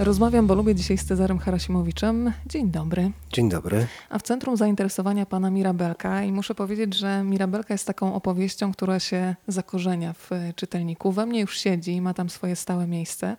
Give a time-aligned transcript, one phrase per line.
[0.00, 2.32] Rozmawiam, bo lubię dzisiaj z Cezarem Harasimowiczem.
[2.46, 3.10] Dzień dobry.
[3.32, 3.86] Dzień dobry.
[4.10, 9.00] A w centrum zainteresowania pana Mirabelka i muszę powiedzieć, że Mirabelka jest taką opowieścią, która
[9.00, 11.12] się zakorzenia w czytelniku.
[11.12, 13.36] We mnie już siedzi i ma tam swoje stałe miejsce.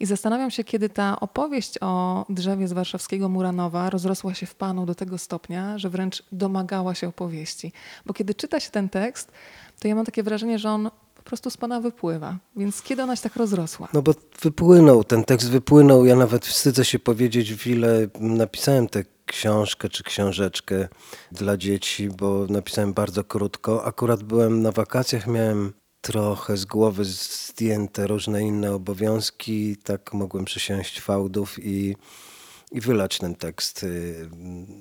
[0.00, 4.86] I zastanawiam się, kiedy ta opowieść o drzewie z warszawskiego Muranowa rozrosła się w panu
[4.86, 7.72] do tego stopnia, że wręcz domagała się opowieści.
[8.06, 9.32] Bo kiedy czyta się ten tekst,
[9.80, 10.90] to ja mam takie wrażenie, że on
[11.28, 12.36] prostu z pana wypływa.
[12.56, 13.88] Więc kiedy ona się tak rozrosła?
[13.92, 16.04] No bo wypłynął, ten tekst wypłynął.
[16.04, 20.88] Ja nawet wstydzę się powiedzieć, w ile napisałem tę książkę czy książeczkę
[21.32, 23.84] dla dzieci, bo napisałem bardzo krótko.
[23.84, 29.76] Akurat byłem na wakacjach, miałem trochę z głowy zdjęte różne inne obowiązki.
[29.76, 31.96] Tak mogłem przysiąść fałdów i,
[32.72, 34.28] i wylać ten tekst y,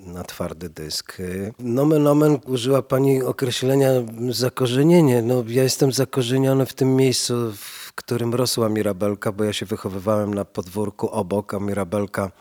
[0.06, 1.18] na twardy dysk.
[1.60, 3.90] Nomen nomen użyła pani określenia
[4.30, 5.22] zakorzenienie.
[5.22, 10.34] No, ja jestem zakorzeniony w tym miejscu, w którym rosła Mirabelka, bo ja się wychowywałem
[10.34, 12.32] na podwórku obok, a Mirabelka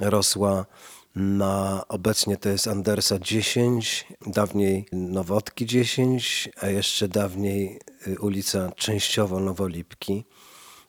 [0.00, 0.66] rosła
[1.14, 9.40] na obecnie to jest Andersa 10, dawniej Nowotki 10, a jeszcze dawniej y, ulica częściowo
[9.40, 10.24] Nowolipki.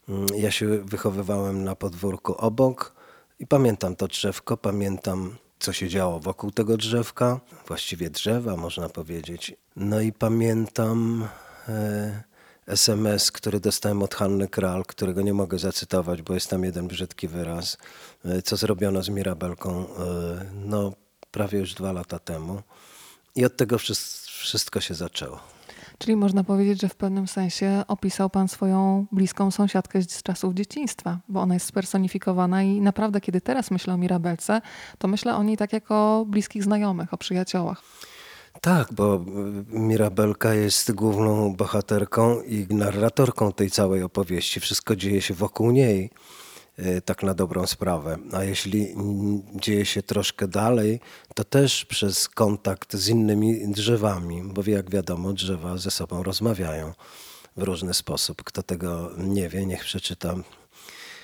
[0.09, 2.98] Mm, ja się wychowywałem na podwórku obok
[3.39, 9.55] i pamiętam to drzewko, pamiętam co się działo wokół tego drzewka, właściwie drzewa można powiedzieć.
[9.75, 11.27] No i pamiętam
[11.67, 12.23] e,
[12.67, 17.27] SMS, który dostałem od Hanny Kral, którego nie mogę zacytować, bo jest tam jeden brzydki
[17.27, 17.77] wyraz,
[18.25, 19.85] e, co zrobiono z Mirabelką e,
[20.53, 20.93] no,
[21.31, 22.61] prawie już dwa lata temu.
[23.35, 23.77] I od tego
[24.25, 25.58] wszystko się zaczęło.
[25.99, 31.19] Czyli można powiedzieć, że w pewnym sensie opisał Pan swoją bliską sąsiadkę z czasów dzieciństwa,
[31.29, 34.61] bo ona jest spersonifikowana i naprawdę, kiedy teraz myślę o Mirabelce,
[34.97, 37.81] to myślę o niej tak jak o bliskich znajomych, o przyjaciołach.
[38.61, 39.25] Tak, bo
[39.69, 44.59] Mirabelka jest główną bohaterką i narratorką tej całej opowieści.
[44.59, 46.09] Wszystko dzieje się wokół niej,
[47.05, 48.17] tak na dobrą sprawę.
[48.33, 48.95] A jeśli
[49.55, 50.99] dzieje się troszkę dalej,
[51.35, 56.93] to też przez kontakt z innymi drzewami, bo jak wiadomo, drzewa ze sobą rozmawiają
[57.57, 58.43] w różny sposób.
[58.43, 60.35] Kto tego nie wie, niech przeczyta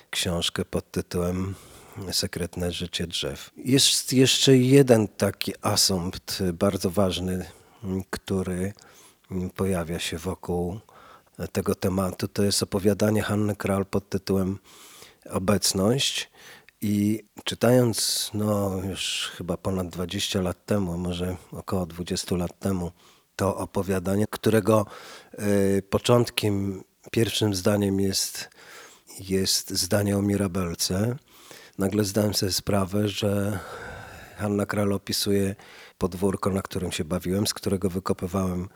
[0.09, 1.55] książkę pod tytułem
[2.11, 3.51] sekretne życie drzew.
[3.57, 7.45] Jest jeszcze jeden taki asumpt bardzo ważny,
[8.09, 8.73] który
[9.55, 10.79] pojawia się wokół
[11.51, 12.27] tego tematu.
[12.27, 14.59] To jest opowiadanie Hanny Kral pod tytułem
[15.29, 16.31] Obecność.
[16.81, 22.91] I czytając, no już chyba ponad 20 lat temu, może około 20 lat temu,
[23.35, 24.85] to opowiadanie, którego
[25.39, 28.49] y, początkiem, pierwszym zdaniem jest,
[29.19, 31.15] jest zdanie o Mirabelce,
[31.77, 33.59] nagle zdałem sobie sprawę, że
[34.37, 35.55] Hanna Kral opisuje
[35.97, 38.69] podwórko, na którym się bawiłem, z którego wykopywałem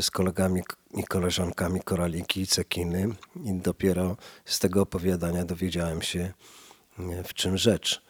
[0.00, 0.62] z kolegami
[0.94, 3.08] i koleżankami koraliki i cekiny
[3.44, 6.32] i dopiero z tego opowiadania dowiedziałem się,
[7.24, 8.02] w czym rzecz.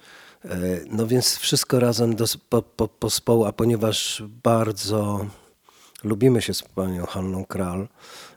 [0.45, 0.59] E,
[0.91, 2.89] no więc wszystko razem do, po,
[3.25, 5.27] po, a ponieważ bardzo
[6.05, 7.89] lubimy się z panią Hanną Kral,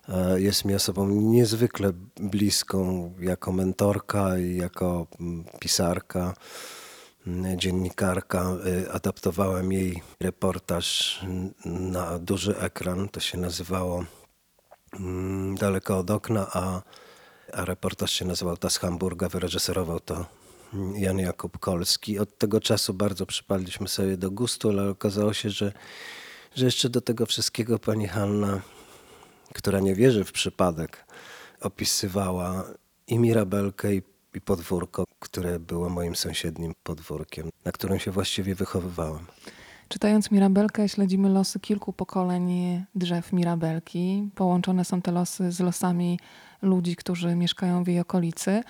[0.09, 6.33] E, jest mi osobą niezwykle bliską jako mentorka i jako mm, pisarka,
[7.56, 8.56] dziennikarka.
[8.85, 11.19] E, adaptowałem jej reportaż
[11.66, 13.09] na duży ekran.
[13.09, 14.06] To się nazywało
[14.94, 16.81] mm, Daleko od okna, a,
[17.53, 19.29] a reportaż się nazywał Ta z Hamburga.
[19.29, 20.25] Wyreżyserował to
[20.95, 22.19] Jan Jakub Kolski.
[22.19, 25.72] Od tego czasu bardzo przypadliśmy sobie do gustu, ale okazało się, że,
[26.56, 28.62] że jeszcze do tego wszystkiego pani Hanna
[29.53, 31.06] która nie wierzy w przypadek,
[31.62, 32.63] opisywała
[33.07, 34.01] i Mirabelkę, i,
[34.33, 39.25] i podwórko, które było moim sąsiednim podwórkiem, na którym się właściwie wychowywałem.
[39.89, 42.51] Czytając Mirabelkę, śledzimy losy kilku pokoleń
[42.95, 44.29] drzew Mirabelki.
[44.35, 46.19] Połączone są te losy z losami
[46.61, 48.63] ludzi, którzy mieszkają w jej okolicy.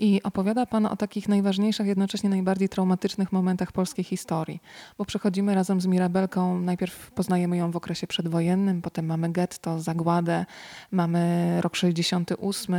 [0.00, 4.60] I opowiada Pan o takich najważniejszych, jednocześnie najbardziej traumatycznych momentach polskiej historii,
[4.98, 10.46] bo przechodzimy razem z Mirabelką, najpierw poznajemy ją w okresie przedwojennym, potem mamy getto, zagładę,
[10.90, 12.74] mamy rok 68,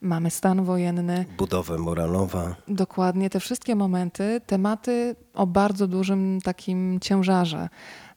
[0.00, 1.24] mamy stan wojenny.
[1.38, 2.56] Budowę Moranowa.
[2.68, 7.68] Dokładnie, te wszystkie momenty, tematy o bardzo dużym takim ciężarze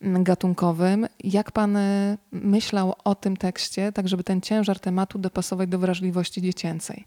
[0.01, 1.07] gatunkowym.
[1.23, 6.41] Jak Pan e, myślał o tym tekście, tak żeby ten ciężar tematu dopasować do wrażliwości
[6.41, 7.05] dziecięcej?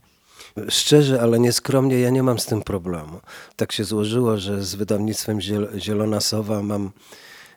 [0.68, 3.20] Szczerze, ale nieskromnie, ja nie mam z tym problemu.
[3.56, 5.38] Tak się złożyło, że z wydawnictwem
[5.78, 6.90] Zielona Sowa mam,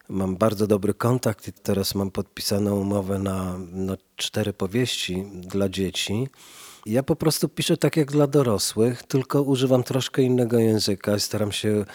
[0.10, 6.28] mam bardzo dobry kontakt i teraz mam podpisaną umowę na, na cztery powieści dla dzieci.
[6.86, 11.86] Ja po prostu piszę tak jak dla dorosłych, tylko używam troszkę innego języka, staram się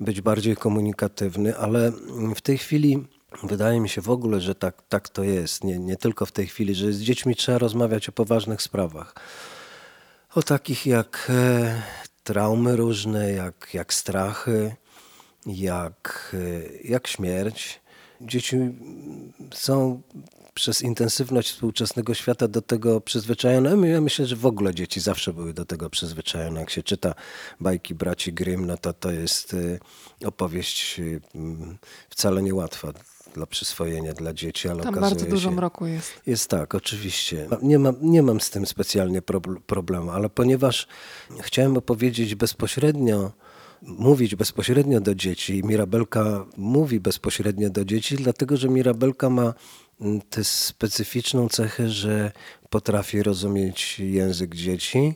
[0.00, 1.92] być bardziej komunikatywny, ale
[2.36, 3.06] w tej chwili
[3.42, 5.64] wydaje mi się w ogóle, że tak, tak to jest.
[5.64, 9.14] Nie, nie tylko w tej chwili, że z dziećmi trzeba rozmawiać o poważnych sprawach
[10.36, 11.82] o takich jak e,
[12.24, 14.76] traumy różne, jak, jak strachy,
[15.46, 16.36] jak,
[16.84, 17.80] jak śmierć.
[18.20, 18.56] Dzieci
[19.54, 20.02] są
[20.54, 23.88] przez intensywność współczesnego świata do tego przyzwyczajone.
[23.88, 26.60] Ja myślę, że w ogóle dzieci zawsze były do tego przyzwyczajone.
[26.60, 27.14] Jak się czyta
[27.60, 29.78] bajki braci Grimm, no to to jest y,
[30.24, 31.00] opowieść
[32.10, 32.92] wcale niełatwa
[33.34, 36.12] dla przyswojenia dla dzieci, ale Tam bardzo dużo się, mroku jest.
[36.26, 37.48] Jest tak, oczywiście.
[37.62, 39.22] Nie mam, nie mam z tym specjalnie
[39.66, 40.88] problemu, ale ponieważ
[41.40, 43.32] chciałem opowiedzieć bezpośrednio
[43.82, 45.62] mówić bezpośrednio do dzieci.
[45.64, 49.54] Mirabelka mówi bezpośrednio do dzieci, dlatego że Mirabelka ma
[50.00, 52.32] mm, tę specyficzną cechę, że
[52.70, 55.14] potrafi rozumieć język dzieci,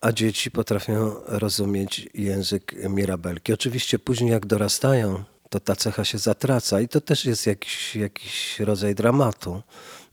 [0.00, 3.52] a dzieci potrafią rozumieć język Mirabelki.
[3.52, 8.60] Oczywiście później jak dorastają, to ta cecha się zatraca i to też jest jakiś, jakiś
[8.60, 9.62] rodzaj dramatu.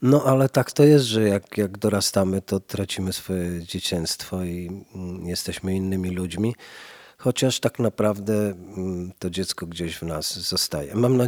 [0.02, 5.28] No ale tak to jest, że jak, jak dorastamy, to tracimy swoje dzieciństwo i mm,
[5.28, 6.56] jesteśmy innymi ludźmi
[7.18, 10.96] chociaż tak naprawdę mm, to dziecko gdzieś w nas zostaje.
[10.96, 11.20] Mam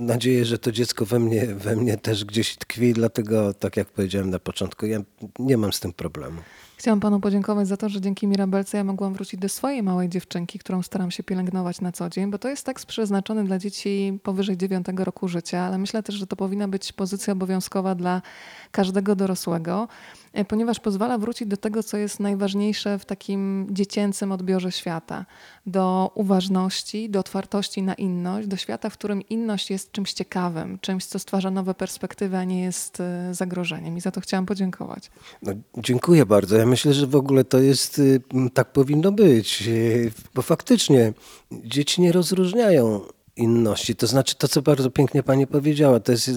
[0.00, 4.30] nadzieję, że to dziecko we mnie, we mnie też gdzieś tkwi, dlatego, tak jak powiedziałem
[4.30, 5.00] na początku, ja
[5.38, 6.40] nie mam z tym problemu.
[6.78, 10.58] Chciałam panu podziękować za to, że dzięki Mirabelce ja mogłam wrócić do swojej małej dziewczynki,
[10.58, 14.56] którą staram się pielęgnować na co dzień, bo to jest tekst przeznaczony dla dzieci powyżej
[14.56, 18.22] 9 roku życia, ale myślę też, że to powinna być pozycja obowiązkowa dla
[18.70, 19.88] każdego dorosłego.
[20.32, 25.26] E, ponieważ pozwala wrócić do tego, co jest najważniejsze w takim dziecięcym odbiorze świata.
[25.66, 31.04] Do uważności, do otwartości na inność, do świata, w którym inność jest czymś ciekawym, czymś,
[31.04, 33.96] co stwarza nowe perspektywy, a nie jest e, zagrożeniem.
[33.96, 35.10] I za to chciałam podziękować.
[35.42, 36.56] No, dziękuję bardzo.
[36.56, 38.20] Ja myślę, że w ogóle to jest, y,
[38.54, 41.12] tak powinno być, y, bo faktycznie
[41.52, 43.00] dzieci nie rozróżniają
[43.38, 43.96] inności.
[43.96, 46.30] To znaczy to, co bardzo pięknie pani powiedziała, to jest,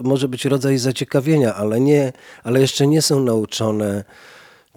[0.00, 2.12] może być rodzaj zaciekawienia, ale, nie,
[2.42, 4.04] ale jeszcze nie są nauczone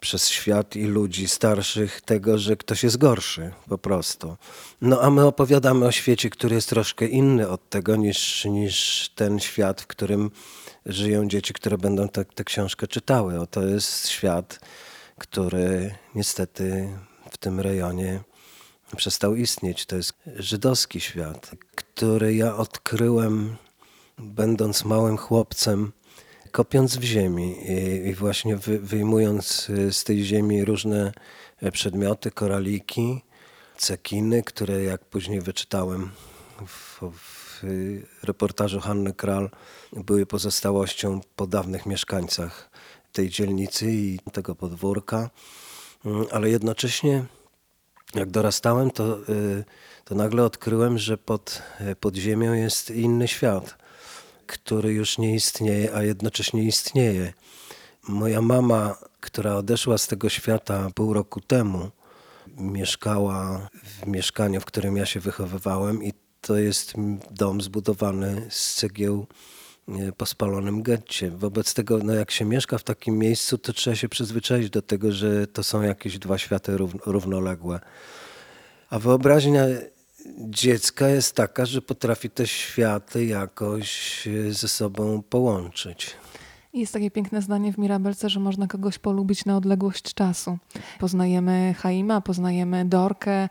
[0.01, 4.35] przez świat i ludzi starszych tego, że ktoś jest gorszy po prostu.
[4.81, 9.39] No a my opowiadamy o świecie, który jest troszkę inny od tego niż, niż ten
[9.39, 10.31] świat, w którym
[10.85, 13.39] żyją dzieci, które będą tę książkę czytały.
[13.39, 14.59] O, to jest świat,
[15.17, 16.89] który niestety
[17.31, 18.19] w tym rejonie
[18.95, 19.85] przestał istnieć.
[19.85, 23.55] To jest żydowski świat, który ja odkryłem
[24.17, 25.91] będąc małym chłopcem,
[26.51, 27.55] kopiąc w ziemi
[28.05, 31.13] i, właśnie wyjmując z tej ziemi różne
[31.71, 33.21] przedmioty, koraliki,
[33.77, 36.11] cekiny, które jak później wyczytałem
[36.67, 37.63] w, w
[38.23, 39.49] reportażu Hanny Kral,
[39.93, 42.69] były pozostałością po dawnych mieszkańcach
[43.11, 45.29] tej dzielnicy i tego podwórka,
[46.31, 47.25] ale jednocześnie
[48.15, 49.63] jak dorastałem, to, y,
[50.05, 53.77] to nagle odkryłem, że pod, y, pod ziemią jest inny świat,
[54.47, 57.33] który już nie istnieje, a jednocześnie istnieje.
[58.07, 61.91] Moja mama, która odeszła z tego świata pół roku temu,
[62.57, 66.93] mieszkała w mieszkaniu, w którym ja się wychowywałem, i to jest
[67.31, 69.27] dom zbudowany z cegieł
[70.17, 71.31] po spalonym getcie.
[71.31, 75.11] Wobec tego, no jak się mieszka w takim miejscu, to trzeba się przyzwyczaić do tego,
[75.11, 77.79] że to są jakieś dwa światy równoległe.
[78.89, 79.63] A wyobraźnia
[80.37, 86.15] dziecka jest taka, że potrafi te światy jakoś ze sobą połączyć.
[86.75, 90.57] Jest takie piękne zdanie w Mirabelce, że można kogoś polubić na odległość czasu.
[90.99, 93.49] Poznajemy Haima, poznajemy Dorkę e,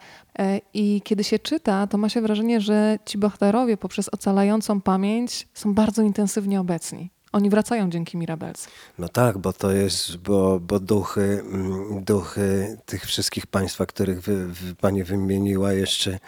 [0.74, 5.74] i kiedy się czyta, to ma się wrażenie, że ci bohaterowie poprzez ocalającą pamięć są
[5.74, 7.10] bardzo intensywnie obecni.
[7.34, 8.68] Oni wracają dzięki Mirabelce.
[8.98, 14.46] No tak, bo to jest, bo, bo duchy, mm, duchy tych wszystkich państwa, których wy,
[14.46, 16.18] wy, pani wymieniła, jeszcze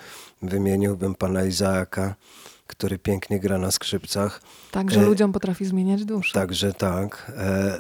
[0.42, 2.14] wymieniłbym pana Izaaka,
[2.66, 4.42] który pięknie gra na skrzypcach.
[4.70, 6.32] Także e, ludziom potrafi zmieniać duszę.
[6.32, 7.78] Także tak, e, e,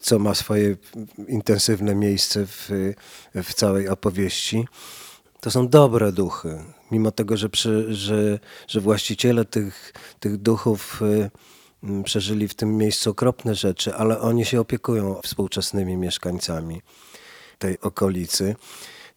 [0.00, 0.76] co ma swoje
[1.28, 2.70] intensywne miejsce w,
[3.34, 4.66] w całej opowieści.
[5.40, 12.02] To są dobre duchy, mimo tego, że, przy, że, że właściciele tych, tych duchów e,
[12.04, 16.82] przeżyli w tym miejscu okropne rzeczy, ale oni się opiekują współczesnymi mieszkańcami
[17.58, 18.56] tej okolicy.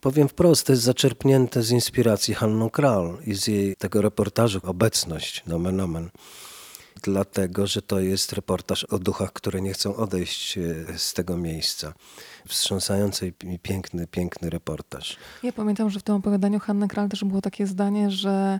[0.01, 5.43] Powiem wprost, to jest zaczerpnięte z inspiracji Hanną Kral i z jej tego reportażu Obecność,
[5.47, 6.09] nomen omen.
[7.01, 10.61] Dlatego, że to jest reportaż o duchach, które nie chcą odejść e,
[10.97, 11.93] z tego miejsca.
[12.47, 15.17] Wstrząsający i piękny, piękny reportaż.
[15.43, 18.59] Ja pamiętam, że w tym opowiadaniu Hanny Kral też było takie zdanie, że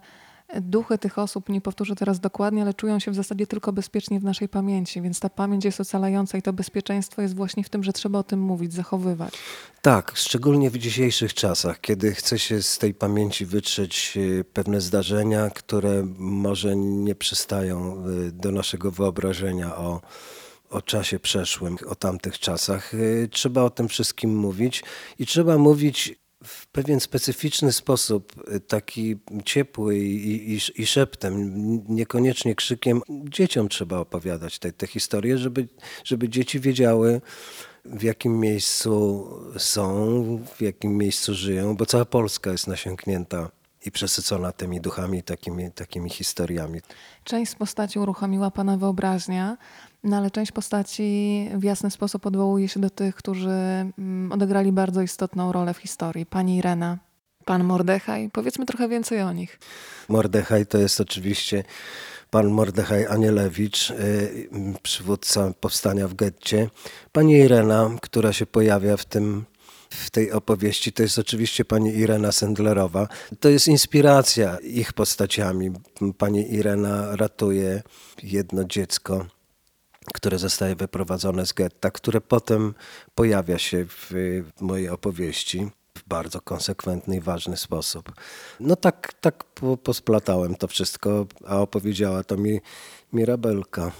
[0.62, 4.23] duchy tych osób, nie powtórzę teraz dokładnie, ale czują się w zasadzie tylko bezpiecznie w
[4.23, 7.93] naszej pamięci, więc ta pamięć jest ocalająca i to bezpieczeństwo jest właśnie w tym, że
[7.93, 9.33] trzeba o tym mówić, zachowywać.
[9.81, 15.50] Tak, szczególnie w dzisiejszych czasach, kiedy chce się z tej pamięci wytrzeć e, pewne zdarzenia,
[15.50, 17.97] które może nie przystają
[18.27, 20.01] e, do naszego wyobrażenia o
[20.73, 22.93] o czasie przeszłym, o tamtych czasach.
[22.93, 24.83] E, trzeba o tym wszystkim mówić
[25.19, 28.33] i trzeba mówić w pewien specyficzny sposób,
[28.67, 31.53] taki ciepły i, i, i szeptem,
[31.95, 35.67] niekoniecznie krzykiem, dzieciom trzeba opowiadać te, te historie, żeby,
[36.03, 37.21] żeby dzieci wiedziały,
[37.85, 39.83] w jakim miejscu są,
[40.55, 43.50] w jakim miejscu żyją, bo cała Polska jest nasiąknięta
[43.85, 46.79] i przesycona tymi duchami, takimi, takimi historiami.
[47.23, 49.57] Część z postaci uruchomiła Pana wyobraźnia,
[50.03, 55.01] no ale część postaci w jasny sposób odwołuje się do tych, którzy mm, odegrali bardzo
[55.01, 56.25] istotną rolę w historii.
[56.25, 56.98] Pani Irena,
[57.45, 58.29] pan Mordechaj.
[58.33, 59.60] Powiedzmy trochę więcej o nich.
[60.10, 61.63] Mordechaj to jest oczywiście
[62.29, 64.48] pan Mordechaj Anielewicz, y,
[64.83, 66.69] przywódca powstania w getcie.
[67.12, 69.45] Pani Irena, która się pojawia w tym
[69.89, 73.07] w tej opowieści, to jest oczywiście pani Irena Sendlerowa.
[73.39, 75.72] To jest inspiracja ich postaciami.
[76.17, 77.81] Pani Irena ratuje
[78.24, 79.25] jedno dziecko,
[80.13, 82.74] które zostaje wyprowadzone z getta, które potem
[83.15, 84.12] pojawia się w
[84.62, 85.67] mojej opowieści
[85.98, 88.12] w bardzo konsekwentny i ważny sposób.
[88.60, 89.43] No tak, tak
[89.83, 92.60] posplatałem to wszystko, a opowiedziała to mi
[93.13, 93.91] Mirabelka.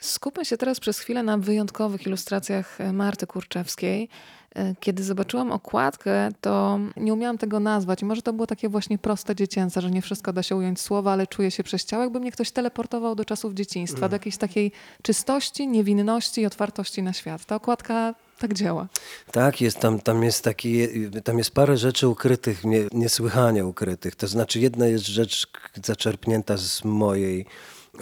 [0.00, 4.08] Skupmy się teraz przez chwilę na wyjątkowych ilustracjach Marty Kurczewskiej.
[4.54, 8.02] E, kiedy zobaczyłam okładkę, to nie umiałam tego nazwać.
[8.02, 11.26] może to było takie właśnie proste dziecięce, że nie wszystko da się ująć słowa, ale
[11.26, 14.10] czuję się przez ciało, jakby mnie ktoś teleportował do czasów dzieciństwa, mm.
[14.10, 17.44] do jakiejś takiej czystości, niewinności i otwartości na świat.
[17.44, 18.88] Ta okładka tak działa.
[19.32, 20.88] Tak, jest, tam, tam, jest taki,
[21.24, 24.16] tam jest parę rzeczy ukrytych, nie, niesłychanie ukrytych.
[24.16, 25.46] To znaczy jedna jest rzecz
[25.84, 27.46] zaczerpnięta z mojej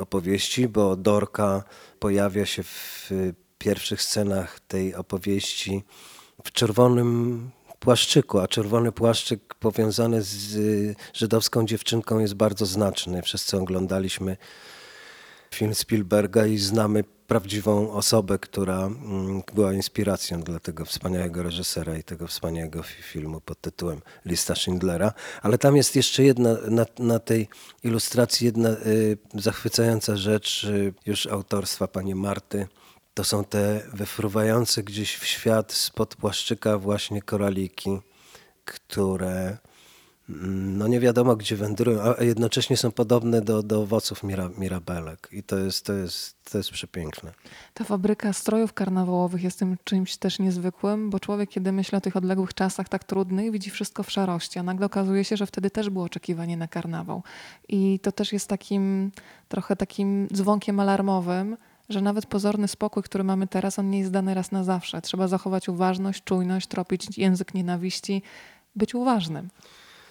[0.00, 1.64] opowieści, bo Dorka
[1.98, 3.10] pojawia się w
[3.58, 5.84] pierwszych scenach tej opowieści
[6.46, 7.50] w czerwonym
[7.80, 10.58] płaszczyku, a czerwony płaszczyk powiązany z
[11.12, 13.22] żydowską dziewczynką jest bardzo znaczny.
[13.22, 14.36] Wszyscy oglądaliśmy
[15.54, 22.02] film Spielberga i znamy prawdziwą osobę, która mm, była inspiracją dla tego wspaniałego reżysera i
[22.02, 25.12] tego wspaniałego filmu pod tytułem Lista Schindlera.
[25.42, 27.48] Ale tam jest jeszcze jedna, na, na tej
[27.82, 32.66] ilustracji jedna y, zachwycająca rzecz y, już autorstwa pani Marty
[33.16, 37.98] to są te wyfruwające gdzieś w świat spod płaszczyka właśnie koraliki,
[38.64, 39.56] które
[40.28, 45.28] mm, no nie wiadomo gdzie wędrują, a jednocześnie są podobne do, do owoców mira, mirabelek.
[45.32, 47.32] I to jest, to, jest, to jest przepiękne.
[47.74, 52.16] Ta fabryka strojów karnawałowych jest tym czymś też niezwykłym, bo człowiek, kiedy myśli o tych
[52.16, 55.90] odległych czasach tak trudnych, widzi wszystko w szarości, a nagle okazuje się, że wtedy też
[55.90, 57.22] było oczekiwanie na karnawał.
[57.68, 59.10] I to też jest takim
[59.48, 61.56] trochę takim dzwonkiem alarmowym,
[61.88, 65.02] że nawet pozorny spokój, który mamy teraz, on nie jest dany raz na zawsze.
[65.02, 68.22] Trzeba zachować uważność, czujność, tropić język nienawiści,
[68.76, 69.48] być uważnym.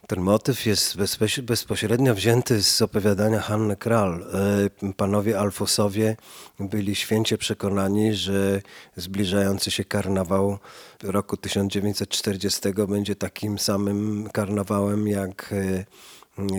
[0.07, 0.97] Ten motyw jest
[1.41, 4.25] bezpośrednio wzięty z opowiadania Hanny Kral.
[4.83, 6.17] E, panowie Alfosowie
[6.59, 8.61] byli święcie przekonani, że
[8.95, 10.57] zbliżający się karnawał
[11.03, 15.85] roku 1940 będzie takim samym karnawałem jak e,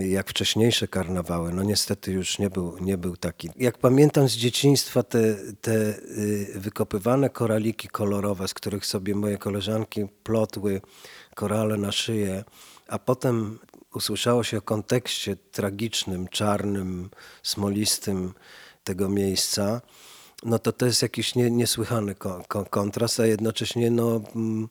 [0.09, 1.53] jak wcześniejsze karnawały.
[1.53, 3.49] No niestety już nie był, nie był taki.
[3.55, 10.07] Jak pamiętam z dzieciństwa te, te y, wykopywane koraliki kolorowe, z których sobie moje koleżanki
[10.23, 10.81] plotły
[11.35, 12.43] korale na szyję,
[12.87, 13.59] a potem
[13.93, 17.09] usłyszało się o kontekście tragicznym, czarnym,
[17.43, 18.33] smolistym
[18.83, 19.81] tego miejsca,
[20.43, 22.15] no to to jest jakiś nie, niesłychany
[22.69, 24.21] kontrast, a jednocześnie no...
[24.35, 24.69] Mm,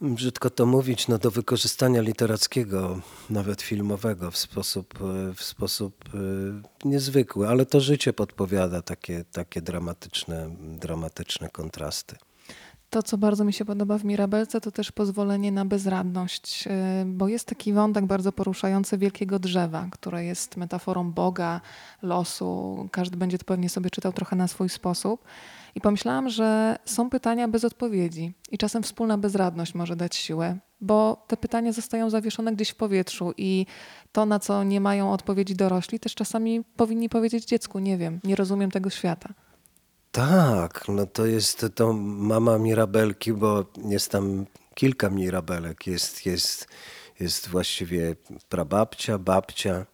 [0.00, 6.88] brzydko to mówić, no do wykorzystania literackiego, nawet filmowego w sposób, e, w sposób e,
[6.88, 12.16] niezwykły, ale to życie podpowiada takie, takie dramatyczne, dramatyczne kontrasty.
[12.90, 17.28] To, co bardzo mi się podoba w Mirabelce, to też pozwolenie na bezradność, e, bo
[17.28, 21.60] jest taki wątek bardzo poruszający wielkiego drzewa, które jest metaforą Boga,
[22.02, 22.88] losu.
[22.92, 25.24] Każdy będzie to pewnie sobie czytał trochę na swój sposób.
[25.74, 31.24] I pomyślałam, że są pytania bez odpowiedzi i czasem wspólna bezradność może dać siłę, bo
[31.26, 33.66] te pytania zostają zawieszone gdzieś w powietrzu i
[34.12, 38.36] to, na co nie mają odpowiedzi dorośli, też czasami powinni powiedzieć dziecku: Nie wiem, nie
[38.36, 39.34] rozumiem tego świata.
[40.12, 45.86] Tak, no to jest to mama Mirabelki, bo jest tam kilka Mirabelek.
[45.86, 46.68] Jest, jest,
[47.20, 48.16] jest właściwie
[48.48, 49.86] prababcia, babcia,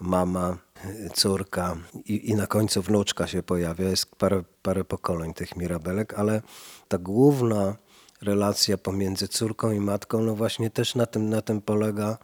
[0.00, 0.58] mama,
[1.14, 3.88] córka i, i na końcu wnuczka się pojawia.
[3.88, 6.42] Jest parę, parę pokoleń tych Mirabelek, ale
[6.88, 7.76] ta główna
[8.22, 12.18] relacja pomiędzy córką i matką, no właśnie też na tym, na tym polega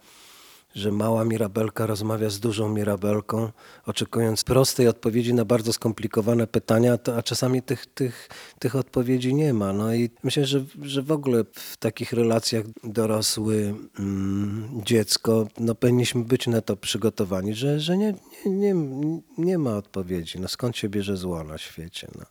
[0.78, 3.52] że mała Mirabelka rozmawia z dużą Mirabelką,
[3.86, 9.72] oczekując prostej odpowiedzi na bardzo skomplikowane pytania, a czasami tych, tych, tych odpowiedzi nie ma.
[9.72, 16.24] No i myślę, że, że w ogóle w takich relacjach dorosły mm, dziecko, no powinniśmy
[16.24, 18.14] być na to przygotowani, że, że nie,
[18.46, 20.40] nie, nie, nie ma odpowiedzi.
[20.40, 22.08] No skąd się bierze zło na świecie?
[22.18, 22.24] No,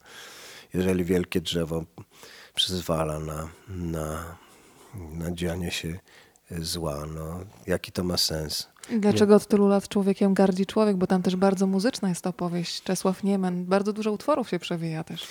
[0.74, 1.84] jeżeli wielkie drzewo
[2.56, 4.38] przyzwala na, na
[5.13, 6.00] na dzianie się
[6.51, 7.06] zła.
[7.16, 8.68] No, jaki to ma sens?
[8.89, 10.98] I dlaczego od tylu lat człowiekiem gardzi człowiek?
[10.98, 12.84] Bo tam też bardzo muzyczna jest ta opowieść.
[12.84, 15.27] Czesław Niemen, bardzo dużo utworów się przewija też.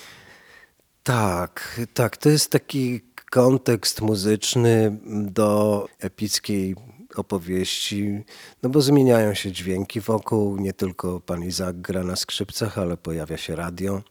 [1.03, 2.17] Tak, tak.
[2.17, 6.77] To jest taki kontekst muzyczny do epickiej
[7.17, 8.25] opowieści,
[8.63, 13.37] no bo zmieniają się dźwięki wokół, nie tylko pan Izak gra na skrzypcach, ale pojawia
[13.37, 14.03] się radio.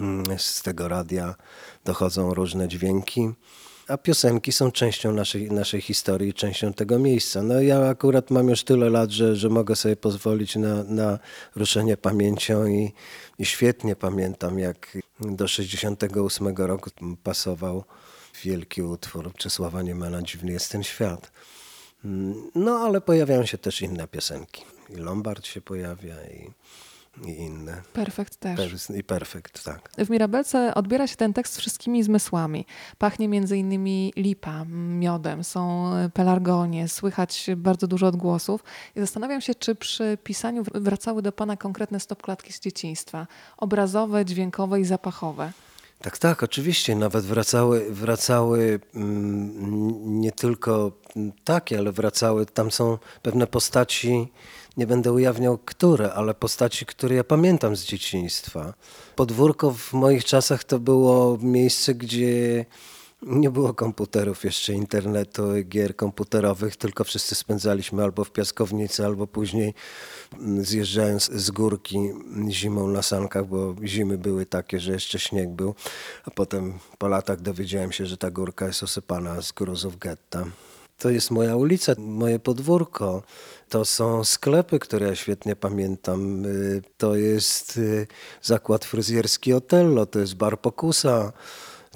[0.00, 1.34] Mm, z tego radia
[1.84, 3.30] dochodzą różne dźwięki,
[3.88, 7.42] a piosenki są częścią naszej, naszej historii, częścią tego miejsca.
[7.42, 11.18] No ja akurat mam już tyle lat, że, że mogę sobie pozwolić na, na
[11.56, 12.92] ruszenie pamięcią i,
[13.38, 16.90] i świetnie pamiętam, jak do 68 roku
[17.22, 17.84] pasował
[18.44, 21.32] wielki utwór Czesława Niemana Dziwny jest ten świat.
[22.04, 24.64] Mm, no ale pojawiają się też inne piosenki.
[24.88, 26.50] I Lombard się pojawia i,
[27.26, 27.82] i inne.
[27.92, 28.56] Perfekt też.
[28.56, 29.90] Per, I perfekt, tak.
[29.98, 32.66] W Mirabelce odbiera się ten tekst wszystkimi zmysłami.
[32.98, 34.64] Pachnie między innymi lipa,
[34.98, 38.64] miodem, są pelargonie, słychać bardzo dużo odgłosów.
[38.96, 43.26] I zastanawiam się, czy przy pisaniu wracały do Pana konkretne stopklatki z dzieciństwa.
[43.56, 45.52] Obrazowe, dźwiękowe i zapachowe.
[46.04, 46.96] Tak, tak, oczywiście.
[46.96, 50.92] Nawet wracały, wracały mm, nie tylko
[51.44, 54.32] takie, ale wracały, tam są pewne postaci,
[54.76, 58.74] nie będę ujawniał które, ale postaci, które ja pamiętam z dzieciństwa.
[59.16, 62.64] Podwórko w moich czasach to było miejsce, gdzie
[63.26, 69.74] nie było komputerów jeszcze, internetu, gier komputerowych, tylko wszyscy spędzaliśmy albo w piaskownicy, albo później
[70.58, 71.98] zjeżdżając z górki
[72.48, 75.74] zimą na sankach, bo zimy były takie, że jeszcze śnieg był,
[76.24, 80.44] a potem po latach dowiedziałem się, że ta górka jest osypana z gruzów getta.
[80.98, 83.22] To jest moja ulica, moje podwórko.
[83.68, 86.46] To są sklepy, które ja świetnie pamiętam.
[86.46, 88.06] Y, to jest y,
[88.42, 91.32] zakład fryzjerski Otello, to jest bar Pokusa.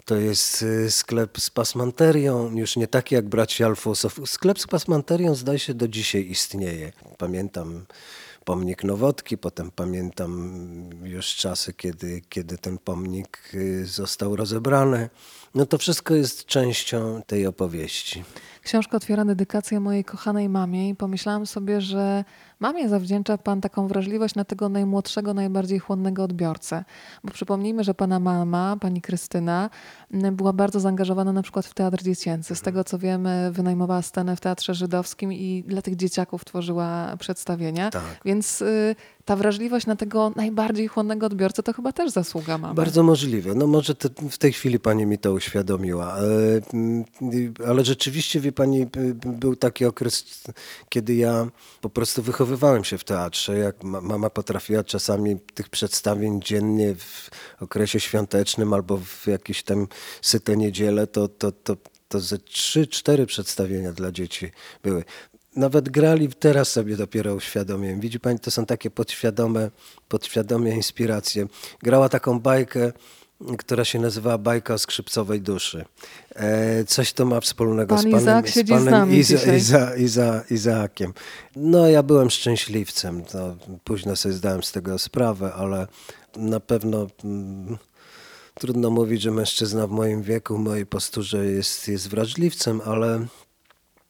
[0.05, 4.21] To jest y, sklep z pasmanterią, już nie taki jak braci Alfosow.
[4.27, 6.93] Sklep z pasmanterią zdaje się do dzisiaj istnieje.
[7.19, 7.87] Pamiętam
[8.45, 10.61] pomnik Nowotki, potem pamiętam
[11.03, 13.53] już czasy, kiedy, kiedy ten pomnik
[13.85, 15.11] został rozebrany.
[15.59, 18.25] No to wszystko jest częścią tej opowieści.
[18.63, 22.25] Książka otwiera dedykację mojej kochanej mamie i pomyślałam sobie, że
[22.61, 26.85] mamie zawdzięcza Pan taką wrażliwość na tego najmłodszego, najbardziej chłonnego odbiorcę.
[27.25, 29.71] Bo przypomnijmy, że Pana mama, Pani Krystyna,
[30.33, 32.55] była bardzo zaangażowana na przykład w teatr dziecięcy.
[32.55, 37.91] Z tego co wiemy, wynajmowała scenę w Teatrze Żydowskim i dla tych dzieciaków tworzyła przedstawienia.
[37.91, 38.21] Tak.
[38.25, 38.97] Więc y,
[39.29, 42.75] ta wrażliwość na tego najbardziej chłonnego odbiorcę to chyba też zasługa mamy.
[42.75, 43.55] Bardzo możliwe.
[43.55, 43.95] No może
[44.31, 46.13] w tej chwili pani mi to uświadomiła.
[46.13, 47.05] Ale, mm,
[47.67, 48.87] ale rzeczywiście, wie pani,
[49.25, 50.45] był taki okres,
[50.89, 51.47] kiedy ja
[51.81, 53.59] po prostu wychowywałem się w teatrze.
[53.59, 59.87] Jak mama potrafiła czasami tych przedstawień dziennie w okresie świątecznym albo w jakieś tam
[60.23, 61.77] syte niedzielę, to, to, to,
[62.09, 64.51] to ze trzy, cztery przedstawienia dla dzieci
[64.83, 65.05] były
[65.59, 68.01] nawet grali, teraz sobie dopiero uświadomiłem.
[68.01, 69.71] Widzi pani, to są takie podświadome,
[70.09, 71.47] podświadome inspiracje.
[71.83, 72.93] Grała taką bajkę,
[73.59, 75.85] która się nazywa Bajka o skrzypcowej duszy.
[76.35, 81.13] E, coś to ma wspólnego Pan z panem, Izaak z panem Iza, Iza, Iza, Izaakiem.
[81.57, 83.25] No ja byłem szczęśliwcem.
[83.25, 85.87] To późno sobie zdałem z tego sprawę, ale
[86.37, 87.07] na pewno...
[87.25, 87.79] Mm,
[88.55, 93.27] trudno mówić, że mężczyzna w moim wieku, w mojej posturze jest, jest wrażliwcem, ale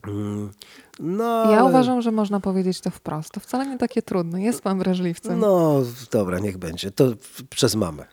[0.07, 0.53] mm,
[1.01, 1.65] no, ja ale...
[1.65, 3.31] uważam, że można powiedzieć to wprost.
[3.33, 4.43] To wcale nie takie trudne.
[4.43, 5.41] Jest pan wrażliwcem.
[5.41, 5.81] No
[6.11, 6.91] dobra, niech będzie.
[6.91, 7.05] To
[7.51, 8.05] przez mamę.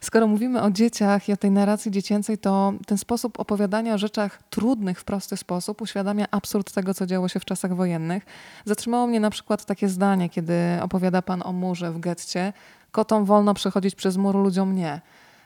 [0.00, 4.42] Skoro mówimy o dzieciach i o tej narracji dziecięcej, to ten sposób opowiadania o rzeczach
[4.50, 8.22] trudnych w prosty sposób uświadamia absurd tego, co działo się w czasach wojennych.
[8.64, 12.52] Zatrzymało mnie na przykład takie zdanie, kiedy opowiada pan o murze w getcie.
[12.90, 15.00] Kotom wolno przechodzić przez mur, ludziom nie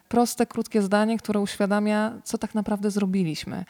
[0.09, 3.65] proste, krótkie zdanie, które uświadamia, co tak naprawdę zrobiliśmy.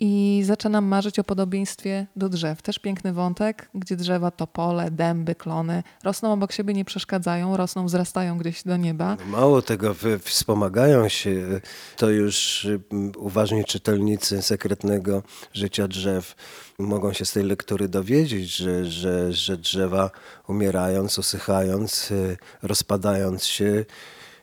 [0.00, 2.62] I zaczynam marzyć o podobieństwie do drzew.
[2.62, 8.38] Też piękny wątek, gdzie drzewa, topole, dęby, klony rosną obok siebie, nie przeszkadzają, rosną, wzrastają
[8.38, 9.16] gdzieś do nieba.
[9.20, 11.60] No mało tego, wspomagają się.
[11.96, 16.34] To już mm, uważni czytelnicy sekretnego życia drzew
[16.78, 20.10] mogą się z tej lektury dowiedzieć, że, że, że drzewa
[20.48, 23.84] umierając, usychając, y, rozpadając się,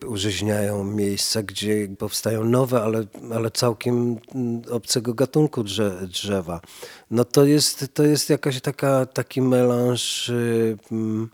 [0.06, 6.62] użyźniają miejsca, gdzie powstają nowe, ale, ale całkiem mm, obcego gatunku drze, drzewa.
[7.12, 10.32] No to jest, to jest jakaś taka, taki melanż
[10.92, 11.28] yy,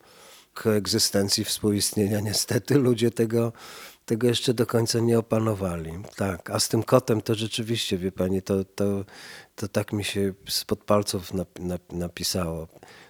[0.54, 2.20] koegzystencji, współistnienia.
[2.20, 3.54] Niestety ludzie tego,
[4.06, 5.92] tego jeszcze do końca nie opanowali.
[6.16, 9.06] Tak, a z tym kotem to rzeczywiście, wie pani, to, to,
[9.56, 12.68] to tak mi się spod palców nap, nap, napisało.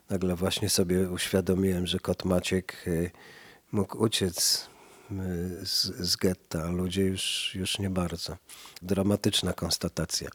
[0.10, 3.12] Nagle właśnie sobie uświadomiłem, że kot Maciek y,
[3.72, 4.68] mógł uciec
[5.64, 8.38] z, z getta, a ludzie już, już nie bardzo.
[8.82, 10.30] Dramatyczna konstatacja.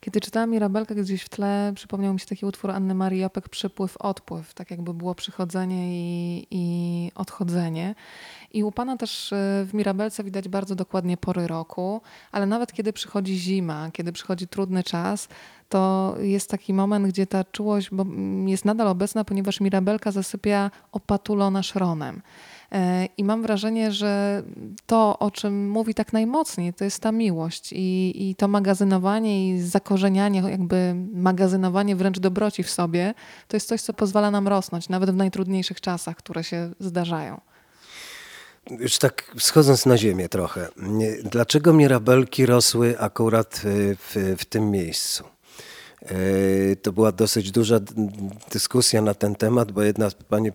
[0.00, 3.96] Kiedy czytałam Mirabelkę gdzieś w tle, przypomniał mi się taki utwór Anny Marii Jopek Przypływ,
[3.96, 4.54] odpływ.
[4.54, 7.94] Tak jakby było przychodzenie i, i odchodzenie.
[8.52, 12.00] I u Pana też e, w Mirabelce widać bardzo dokładnie pory roku,
[12.32, 15.28] ale nawet kiedy przychodzi zima, kiedy przychodzi trudny czas,
[15.68, 17.90] to jest taki moment, gdzie ta czułość
[18.46, 22.22] jest nadal obecna, ponieważ Mirabelka zasypia opatulona szronem.
[22.72, 24.42] E, I mam wrażenie, że
[24.86, 29.60] to, o czym mówi tak najmocniej, to jest ta miłość i, i to magazynowanie i
[29.60, 33.14] zakorzenianie, jakby magazynowanie wręcz dobroci w sobie,
[33.48, 37.40] to jest coś, co pozwala nam rosnąć, nawet w najtrudniejszych czasach, które się zdarzają.
[38.70, 40.68] Już tak schodząc na ziemię trochę.
[41.22, 45.24] Dlaczego mirabelki rosły akurat w, w tym miejscu?
[46.02, 47.80] E, to była dosyć duża
[48.52, 50.50] dyskusja na ten temat, bo jedna pani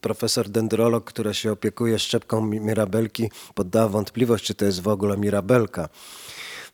[0.00, 5.88] profesor dendrolog, która się opiekuje szczepką mirabelki, poddała wątpliwość, czy to jest w ogóle mirabelka.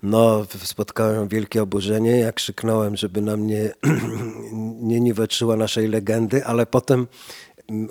[0.02, 3.70] No, spotkałem wielkie oburzenie, jak krzyknąłem, żeby na mnie
[4.90, 7.06] nie niweczyła naszej legendy, ale potem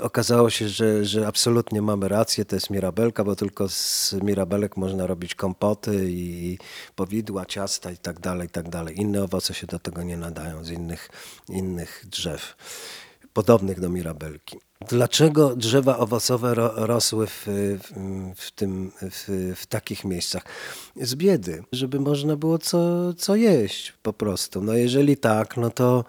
[0.01, 5.07] okazało się, że, że absolutnie mamy rację, to jest mirabelka, bo tylko z mirabelek można
[5.07, 6.57] robić kompoty i
[6.95, 8.99] powidła, ciasta i tak dalej, i tak dalej.
[8.99, 11.09] Inne owoce się do tego nie nadają z innych,
[11.49, 12.55] innych drzew
[13.33, 14.57] podobnych do mirabelki.
[14.89, 17.45] Dlaczego drzewa owocowe ro, rosły w,
[18.35, 20.43] w, tym, w, w, takich miejscach?
[20.95, 24.61] Z biedy, żeby można było co, co jeść po prostu.
[24.61, 26.05] No jeżeli tak, no to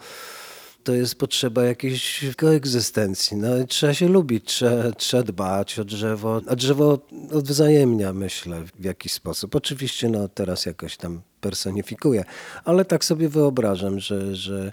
[0.88, 3.36] to jest potrzeba jakiejś koegzystencji.
[3.36, 6.98] No, trzeba się lubić, trzeba, trzeba dbać o drzewo, a drzewo
[7.32, 9.54] odwzajemnia, myślę, w jakiś sposób.
[9.56, 12.24] Oczywiście no, teraz jakoś tam personifikuję,
[12.64, 14.72] ale tak sobie wyobrażam, że, że,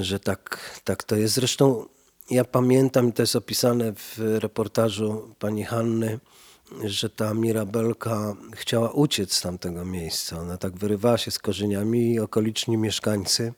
[0.00, 1.34] że tak, tak to jest.
[1.34, 1.86] Zresztą
[2.30, 6.18] ja pamiętam, i to jest opisane w reportażu pani Hanny,
[6.84, 10.38] że ta Mirabelka chciała uciec z tamtego miejsca.
[10.38, 13.52] Ona tak wyrywała się z korzeniami i okoliczni mieszkańcy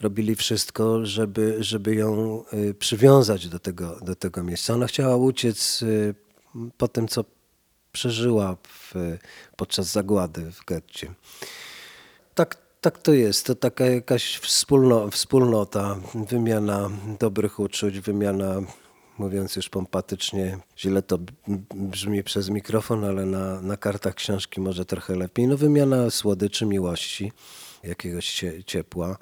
[0.00, 4.74] robili wszystko, żeby, żeby ją y, przywiązać do tego, do tego miejsca.
[4.74, 6.14] Ona chciała uciec y,
[6.76, 7.24] po tym, co
[7.92, 8.94] przeżyła w,
[9.56, 11.14] podczas zagłady w getcie.
[12.34, 13.46] Tak, tak to jest.
[13.46, 18.60] To taka jakaś wspólno, wspólnota, wymiana dobrych uczuć, wymiana,
[19.18, 21.18] mówiąc już pompatycznie, źle to
[21.74, 25.48] brzmi przez mikrofon, ale na, na kartach książki może trochę lepiej.
[25.48, 27.32] No wymiana słodyczy, miłości,
[27.82, 29.18] jakiegoś ciepła.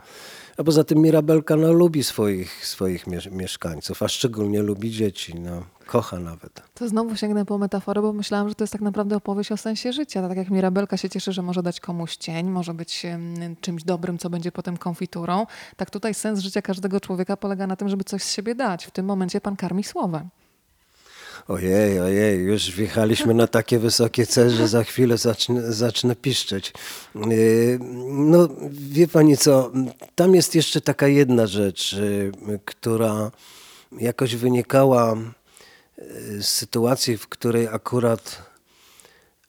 [0.59, 5.35] A poza tym Mirabelka no, lubi swoich, swoich mieszkańców, a szczególnie lubi dzieci.
[5.35, 6.63] No, kocha nawet.
[6.75, 9.93] To znowu sięgnę po metaforę, bo myślałam, że to jest tak naprawdę opowieść o sensie
[9.93, 10.29] życia.
[10.29, 13.07] Tak jak Mirabelka się cieszy, że może dać komuś cień, może być
[13.61, 15.47] czymś dobrym, co będzie potem konfiturą.
[15.77, 18.87] Tak tutaj sens życia każdego człowieka polega na tym, żeby coś z siebie dać.
[18.87, 20.29] W tym momencie pan karmi słowem.
[21.49, 26.73] Ojej, ojej, już wjechaliśmy na takie wysokie C, że za chwilę zacznę, zacznę piszczeć.
[27.15, 27.79] Yy,
[28.09, 29.73] no, wie pani co,
[30.15, 33.31] tam jest jeszcze taka jedna rzecz, yy, która
[33.93, 35.17] jakoś wynikała
[35.99, 38.43] yy, z sytuacji, w której akurat,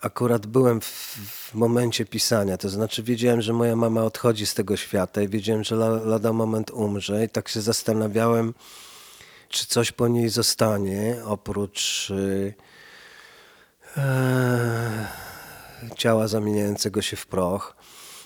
[0.02, 0.86] akurat byłem w,
[1.50, 2.58] w momencie pisania.
[2.58, 6.72] To znaczy wiedziałem, że moja mama odchodzi z tego świata i wiedziałem, że lada moment
[6.72, 8.54] umrze i tak się zastanawiałem,
[9.50, 12.12] czy coś po niej zostanie oprócz
[13.98, 15.06] e,
[15.98, 17.76] ciała zamieniającego się w proch.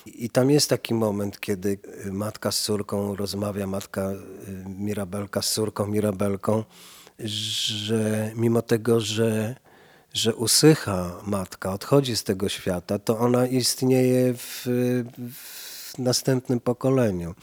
[0.06, 1.78] I tam jest taki moment, kiedy
[2.10, 4.16] matka z córką rozmawia, matka e,
[4.68, 6.64] Mirabelka z córką Mirabelką,
[7.18, 9.56] że mimo tego, że,
[10.12, 14.66] że usycha matka, odchodzi z tego świata, to ona istnieje w,
[15.32, 17.34] w następnym pokoleniu.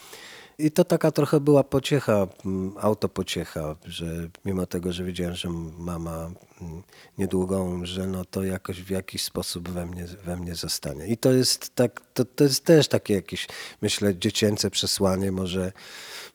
[0.60, 6.30] I to taka trochę była pociecha, mm, autopociecha, że mimo tego, że wiedziałem, że mama
[6.60, 6.82] mm,
[7.18, 11.06] niedługo umrze, no to jakoś w jakiś sposób we mnie, we mnie zostanie.
[11.06, 13.48] I to jest, tak, to, to jest też takie jakieś,
[13.82, 15.72] myślę, dziecięce przesłanie, może,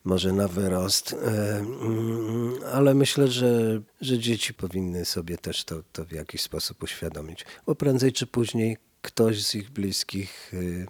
[0.03, 6.05] może na wyrost, e, mm, ale myślę, że, że dzieci powinny sobie też to, to
[6.05, 10.85] w jakiś sposób uświadomić, bo prędzej czy później ktoś z ich bliskich y,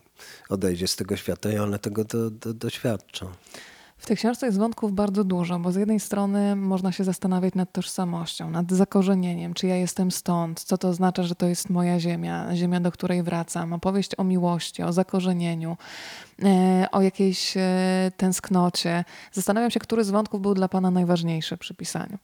[0.50, 3.28] odejdzie z tego świata i one tego do, do, doświadczą.
[3.98, 7.72] W tej książce jest wątków bardzo dużo, bo z jednej strony można się zastanawiać nad
[7.72, 12.56] tożsamością, nad zakorzenieniem, czy ja jestem stąd, co to oznacza, że to jest moja ziemia,
[12.56, 15.78] ziemia, do której wracam, opowieść o miłości, o zakorzenieniu,
[16.44, 19.04] e, o jakiejś e, tęsknocie.
[19.32, 22.18] Zastanawiam się, który z wątków był dla Pana najważniejszy przy pisaniu.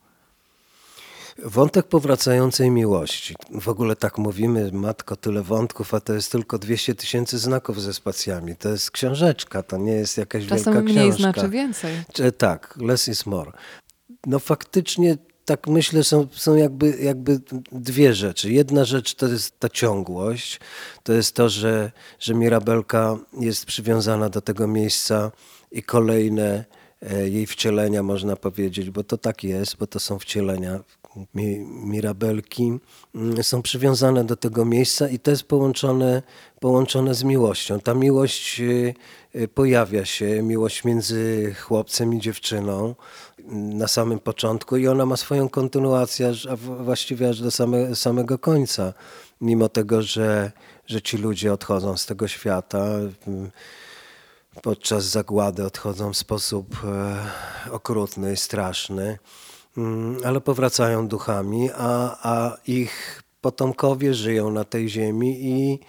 [1.38, 3.36] Wątek powracającej miłości.
[3.62, 7.94] W ogóle tak mówimy, matko, tyle wątków, a to jest tylko 200 tysięcy znaków ze
[7.94, 8.56] spacjami.
[8.56, 11.18] To jest książeczka, to nie jest jakaś Czasem wielka mniej książka.
[11.18, 11.96] znaczy więcej.
[12.38, 13.52] Tak, less is more.
[14.26, 17.40] No faktycznie tak myślę, są, są jakby, jakby
[17.72, 18.52] dwie rzeczy.
[18.52, 20.60] Jedna rzecz to jest ta ciągłość,
[21.04, 25.32] to jest to, że, że Mirabelka jest przywiązana do tego miejsca
[25.72, 26.66] i kolejne
[27.26, 30.80] jej wcielenia, można powiedzieć, bo to tak jest, bo to są wcielenia
[31.84, 32.80] Mirabelki
[33.16, 36.22] mm, są przywiązane do tego miejsca i to jest połączone,
[36.60, 37.80] połączone z miłością.
[37.80, 38.94] Ta miłość y,
[39.36, 42.96] y, pojawia się, miłość między chłopcem i dziewczyną
[43.40, 48.40] mm, na samym początku i ona ma swoją kontynuację, a właściwie aż do same, samego
[48.40, 48.94] końca.
[49.42, 50.52] Mimo tego, że,
[50.88, 52.86] że ci ludzie odchodzą z tego świata,
[53.28, 53.52] mm,
[54.62, 59.18] podczas zagłady odchodzą w sposób e, okrutny, straszny
[59.78, 65.80] Mm, ale powracają duchami, a, a ich potomkowie żyją na tej ziemi i,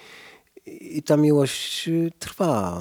[0.98, 2.80] i ta miłość trwa.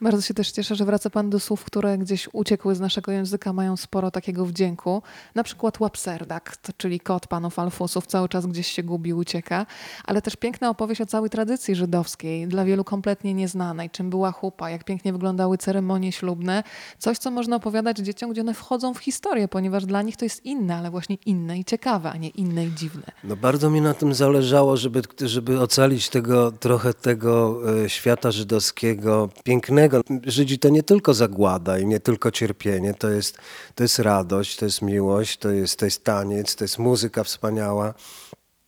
[0.00, 3.52] Bardzo się też cieszę, że wraca Pan do słów, które gdzieś uciekły z naszego języka,
[3.52, 5.02] mają sporo takiego wdzięku.
[5.34, 9.66] Na przykład łapserdak, czyli kot panów Alfusów, cały czas gdzieś się gubi, ucieka.
[10.04, 13.90] Ale też piękna opowieść o całej tradycji żydowskiej, dla wielu kompletnie nieznanej.
[13.90, 16.62] Czym była chupa, jak pięknie wyglądały ceremonie ślubne.
[16.98, 20.44] Coś, co można opowiadać dzieciom, gdzie one wchodzą w historię, ponieważ dla nich to jest
[20.44, 23.12] inne, ale właśnie inne i ciekawe, a nie inne i dziwne.
[23.24, 29.28] No bardzo mi na tym zależało, żeby, żeby ocalić tego, trochę tego e, świata żydowskiego,
[29.44, 29.85] pięknego,
[30.26, 33.38] Żydzi to nie tylko zagłada i nie tylko cierpienie, to jest,
[33.74, 37.94] to jest radość, to jest miłość, to jest, to jest taniec, to jest muzyka wspaniała.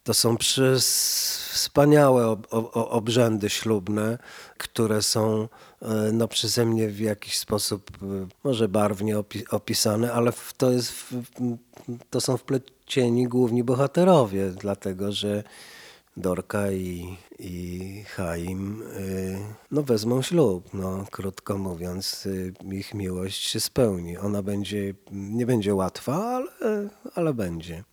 [0.02, 0.85] To są przez
[1.52, 4.18] wspaniałe ob, ob, obrzędy ślubne,
[4.59, 5.48] które są
[5.83, 8.07] e, no, przeze mnie w jakiś sposób e,
[8.44, 9.14] może barwnie
[9.50, 10.92] opisane, ale to, jest,
[12.11, 15.44] to są wplecieni główni bohaterowie, dlatego że
[16.18, 19.38] Dorka i, i Chaim y,
[19.70, 24.16] no wezmą ślub, no, krótko mówiąc, y, ich miłość się spełni.
[24.16, 27.85] Ona będzie, nie będzie łatwa, ale, ale będzie.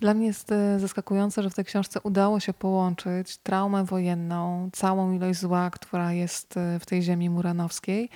[0.00, 5.12] Dla mnie jest e, zaskakujące, że w tej książce udało się połączyć traumę wojenną, całą
[5.12, 8.10] ilość zła, która jest e, w tej ziemi muranowskiej,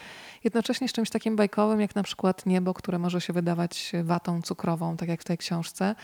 [0.44, 4.96] jednocześnie z czymś takim bajkowym, jak na przykład niebo, które może się wydawać watą cukrową,
[4.96, 5.94] tak jak w tej książce.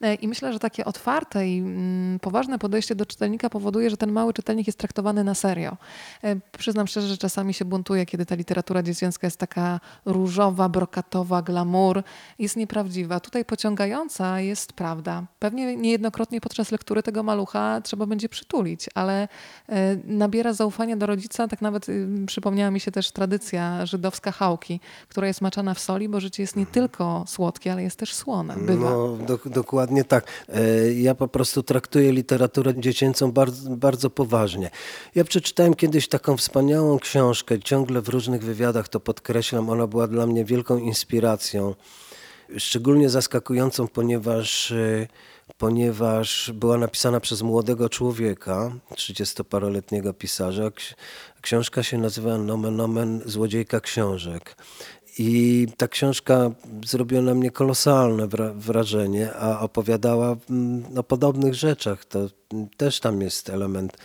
[0.00, 4.12] E, I myślę, że takie otwarte i mm, poważne podejście do czytelnika powoduje, że ten
[4.12, 5.76] mały czytelnik jest traktowany na serio.
[6.58, 12.02] Przyznam szczerze, że czasami się buntuje, kiedy ta literatura dziecięca jest taka różowa, brokatowa, glamour,
[12.38, 13.20] jest nieprawdziwa.
[13.20, 15.25] Tutaj pociągająca jest prawda.
[15.38, 19.28] Pewnie niejednokrotnie podczas lektury tego malucha trzeba będzie przytulić, ale
[19.68, 21.48] e, nabiera zaufania do rodzica.
[21.48, 26.08] Tak nawet y, przypomniała mi się też tradycja żydowska chałki, która jest maczana w soli,
[26.08, 28.56] bo życie jest nie tylko słodkie, ale jest też słone.
[28.56, 28.90] Bywa.
[28.90, 30.26] No, do, dokładnie tak.
[30.48, 34.70] E, ja po prostu traktuję literaturę dziecięcą bardzo, bardzo poważnie.
[35.14, 40.26] Ja przeczytałem kiedyś taką wspaniałą książkę, ciągle w różnych wywiadach to podkreślam, ona była dla
[40.26, 41.74] mnie wielką inspiracją
[42.58, 45.06] szczególnie zaskakującą, ponieważ, e,
[45.58, 50.70] ponieważ była napisana przez młodego człowieka, 30-paroletniego pisarza.
[51.40, 54.56] Książka się nazywa Nomen Nomen Złodziejka Książek.
[55.18, 56.50] I ta książka
[56.86, 62.04] zrobiła na mnie kolosalne wrażenie, a opowiadała mm, o podobnych rzeczach.
[62.04, 62.18] To
[62.76, 63.96] też tam jest element,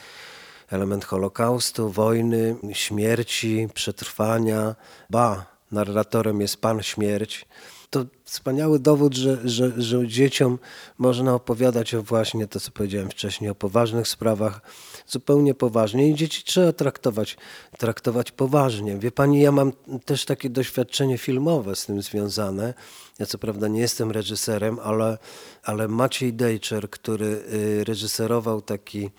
[0.69, 4.75] element Holokaustu, wojny, śmierci, przetrwania.
[5.09, 7.45] Ba, narratorem jest Pan Śmierć
[7.91, 10.59] to wspaniały dowód, że, że, że dzieciom
[10.97, 14.61] można opowiadać o właśnie to, co powiedziałem wcześniej, o poważnych sprawach
[15.07, 17.37] zupełnie poważnie i dzieci trzeba traktować,
[17.77, 18.97] traktować poważnie.
[18.97, 19.71] Wie pani, ja mam
[20.05, 22.73] też takie doświadczenie filmowe z tym związane.
[23.19, 25.17] Ja co prawda nie jestem reżyserem, ale,
[25.63, 29.09] ale Maciej Dejczer, który y, reżyserował taki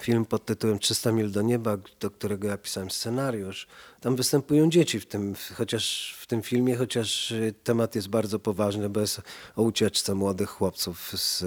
[0.00, 3.66] film pod tytułem 300 mil do nieba, do którego ja pisałem scenariusz.
[4.00, 8.88] Tam występują dzieci w tym, chociaż w tym filmie, chociaż y, temat jest bardzo poważny,
[8.88, 9.20] bo jest
[9.56, 11.44] o ucieczce młodych chłopców z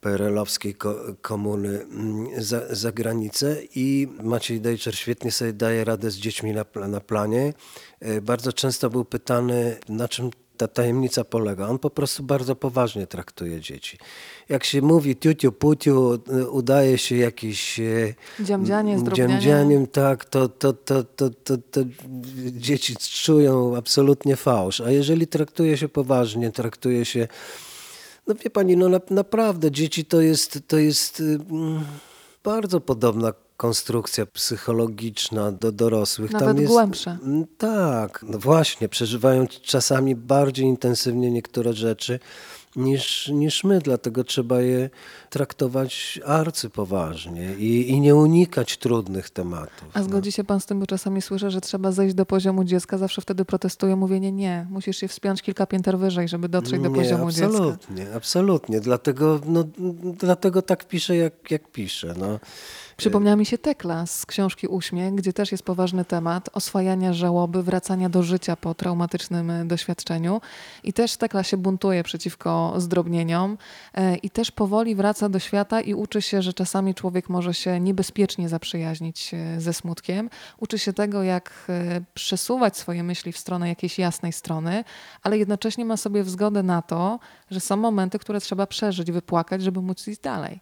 [0.00, 0.76] PRL-owskiej
[1.22, 6.64] komuny mm, za, za granicę i Maciej Dejczer świetnie sobie daje radę z dziećmi na,
[6.88, 7.54] na planie.
[8.06, 10.30] Y, bardzo często był pytany, na czym
[10.68, 11.68] ta tajemnica polega.
[11.68, 13.98] On po prostu bardzo poważnie traktuje dzieci.
[14.48, 16.18] Jak się mówi tiutiu putiu,
[16.50, 21.80] udaje się jakiś e, dziamdzianie, dziamdzianiem, tak, to, to, to, to, to, to
[22.52, 24.80] dzieci czują absolutnie fałsz.
[24.80, 27.28] A jeżeli traktuje się poważnie, traktuje się
[28.26, 31.84] no wie pani, no na, naprawdę dzieci to jest, to jest mm,
[32.44, 36.30] bardzo podobna konstrukcja psychologiczna do dorosłych.
[36.30, 37.18] Nawet Tam jest, głębsza.
[37.22, 42.18] Mm, tak, no właśnie, przeżywają czasami bardziej intensywnie niektóre rzeczy.
[42.76, 44.90] niż, niż my, dlatego trzeba je
[45.30, 49.88] traktować arcypoważnie i, i nie unikać trudnych tematów.
[49.94, 52.98] A zgodzi się pan z tym, bo czasami słyszę, że trzeba zejść do poziomu dziecka,
[52.98, 56.88] zawsze wtedy protestuję, mówię nie, nie, musisz się wspiąć kilka pięter wyżej, żeby dotrzeć do
[56.88, 58.16] nie, poziomu absolutnie, dziecka.
[58.16, 59.64] Absolutnie, dlatego, no,
[60.18, 62.14] dlatego tak piszę, jak, jak piszę.
[62.18, 62.40] No.
[63.02, 68.08] Przypomniała mi się Tekla z książki Uśmiech, gdzie też jest poważny temat oswajania żałoby, wracania
[68.08, 70.40] do życia po traumatycznym e, doświadczeniu.
[70.84, 73.58] I też Tekla się buntuje przeciwko zdrobnieniom
[73.94, 77.80] e, i też powoli wraca do świata i uczy się, że czasami człowiek może się
[77.80, 80.30] niebezpiecznie zaprzyjaźnić e, ze smutkiem.
[80.58, 81.70] Uczy się tego, jak
[82.14, 84.84] przesuwać swoje myśli w stronę jakiejś jasnej strony,
[85.22, 87.18] ale jednocześnie ma sobie wzgodę na to,
[87.50, 90.60] że są momenty, które trzeba przeżyć, wypłakać, żeby móc iść dalej.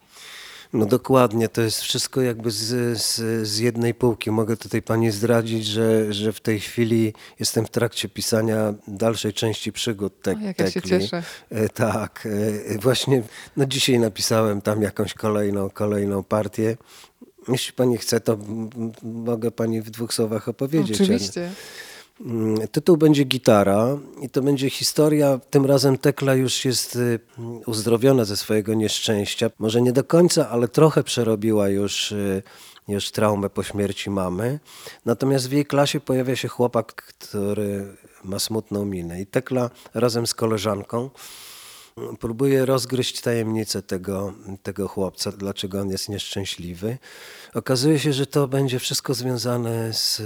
[0.73, 4.31] No dokładnie, to jest wszystko jakby z, z, z, jednej półki.
[4.31, 9.73] Mogę tutaj pani zdradzić, że, że w tej chwili jestem w trakcie pisania dalszej części
[9.73, 11.23] przygód tek, o, jak ja się cieszę.
[11.51, 12.29] E, tak,
[12.75, 13.23] e, właśnie
[13.57, 16.77] no dzisiaj napisałem tam jakąś kolejną, kolejną partię.
[17.49, 18.39] Jeśli pani chce, to
[19.03, 21.01] mogę pani w dwóch słowach opowiedzieć.
[21.01, 21.41] Oczywiście.
[21.41, 21.51] Ale...
[22.25, 25.41] Mm, tytuł będzie Gitara i to będzie historia.
[25.51, 27.21] Tym razem Tekla już jest y,
[27.67, 29.51] uzdrowiona ze swojego nieszczęścia.
[29.59, 32.43] Może nie do końca, ale trochę przerobiła już, y,
[32.89, 34.61] już traumę po śmierci mamy.
[35.05, 39.21] Natomiast w jej klasie pojawia się chłopak, który ma smutną minę.
[39.21, 41.11] I Tekla razem z koleżanką
[41.99, 46.99] mm, próbuje rozgryźć tajemnicę tego, tego chłopca, dlaczego on jest nieszczęśliwy.
[47.55, 50.23] Okazuje się, że to będzie wszystko związane z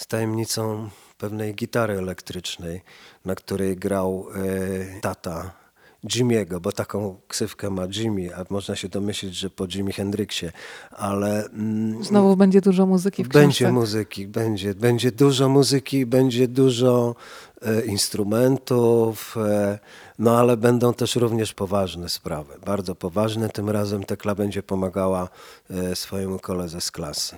[0.00, 2.80] z tajemnicą pewnej gitary elektrycznej,
[3.24, 5.52] na której grał e, tata
[6.04, 10.52] Jimmy'ego, bo taką ksywkę ma Jimmy, a można się domyślić, że po Jimi Hendrixie,
[10.90, 11.46] ale...
[11.46, 13.46] Mm, Znowu będzie dużo muzyki w książce.
[13.46, 17.14] Będzie muzyki, będzie, będzie dużo muzyki, będzie dużo
[17.62, 19.78] e, instrumentów, e,
[20.18, 23.48] no ale będą też również poważne sprawy, bardzo poważne.
[23.48, 25.28] Tym razem Tekla będzie pomagała
[25.70, 27.36] e, swojemu koledze z klasy.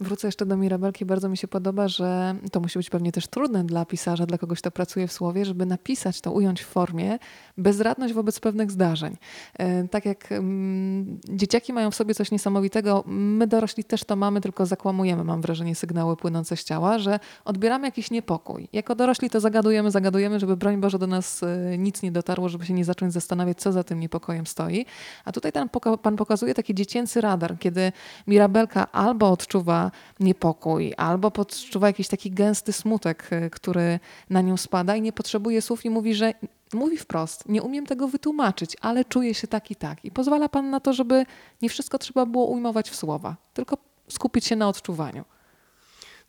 [0.00, 1.04] Wrócę jeszcze do Mirabelki.
[1.04, 4.58] Bardzo mi się podoba, że to musi być pewnie też trudne dla pisarza, dla kogoś,
[4.58, 7.18] kto pracuje w słowie, żeby napisać to, ująć w formie
[7.58, 9.16] bezradność wobec pewnych zdarzeń.
[9.58, 14.40] E, tak jak mm, dzieciaki mają w sobie coś niesamowitego, my dorośli też to mamy,
[14.40, 18.68] tylko zakłamujemy, mam wrażenie, sygnały płynące z ciała, że odbieramy jakiś niepokój.
[18.72, 22.66] Jako dorośli to zagadujemy, zagadujemy, żeby broń Boże do nas e, nic nie dotarło, żeby
[22.66, 24.86] się nie zacząć zastanawiać, co za tym niepokojem stoi.
[25.24, 25.68] A tutaj ten,
[26.02, 27.92] pan pokazuje taki dziecięcy radar, kiedy
[28.26, 29.85] Mirabelka albo odczuwa
[30.20, 35.62] niepokój, albo odczuwa jakiś taki gęsty smutek, y, który na nią spada i nie potrzebuje
[35.62, 36.34] słów i mówi, że
[36.72, 40.04] mówi wprost, nie umiem tego wytłumaczyć, ale czuję się tak i tak.
[40.04, 41.26] I pozwala Pan na to, żeby
[41.62, 45.24] nie wszystko trzeba było ujmować w słowa, tylko skupić się na odczuwaniu.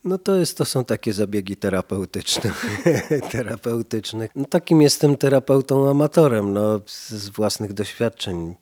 [0.04, 2.52] No to, jest, to są takie zabiegi terapeutyczne.
[3.32, 4.30] terapeutyczne.
[4.36, 8.56] No takim jestem terapeutą amatorem, no, z własnych doświadczeń.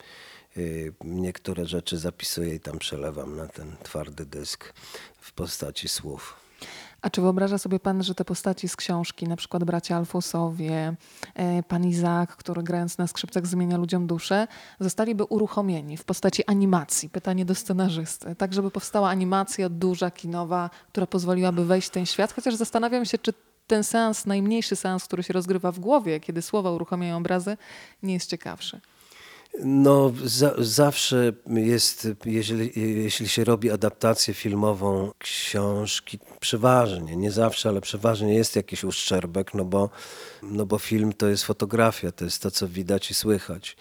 [0.57, 4.73] Y, niektóre rzeczy zapisuję i tam przelewam na ten twardy dysk
[5.19, 6.45] w postaci słów.
[7.01, 10.95] A czy wyobraża sobie pan, że te postaci z książki, na przykład bracia Alfosowie,
[11.35, 14.47] e, pan Izaak, który grając na skrzypcach zmienia ludziom duszę,
[14.79, 17.09] zostaliby uruchomieni w postaci animacji?
[17.09, 18.35] Pytanie do scenarzysty.
[18.35, 23.17] Tak, żeby powstała animacja duża, kinowa, która pozwoliłaby wejść w ten świat, chociaż zastanawiam się,
[23.17, 23.33] czy
[23.67, 27.57] ten seans, najmniejszy seans, który się rozgrywa w głowie, kiedy słowa uruchamiają obrazy,
[28.03, 28.81] nie jest ciekawszy.
[29.63, 32.71] No, za, zawsze jest, jeżeli,
[33.03, 39.65] jeśli się robi adaptację filmową książki, przeważnie, nie zawsze, ale przeważnie jest jakiś uszczerbek, no
[39.65, 39.89] bo,
[40.43, 43.77] no bo film to jest fotografia, to jest to, co widać i słychać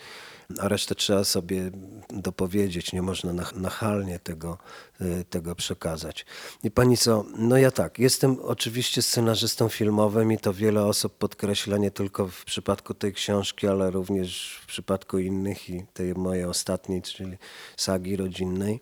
[0.59, 1.71] a resztę trzeba sobie
[2.11, 4.59] dopowiedzieć, nie można nachalnie tego,
[5.01, 6.27] y, tego przekazać.
[6.63, 11.79] I pani co, no ja tak, jestem oczywiście scenarzystą filmowym i to wiele osób podkreśla
[11.79, 17.03] nie tylko w przypadku tej książki, ale również w przypadku innych i tej mojej ostatniej,
[17.03, 17.37] czyli
[17.77, 18.81] sagi rodzinnej.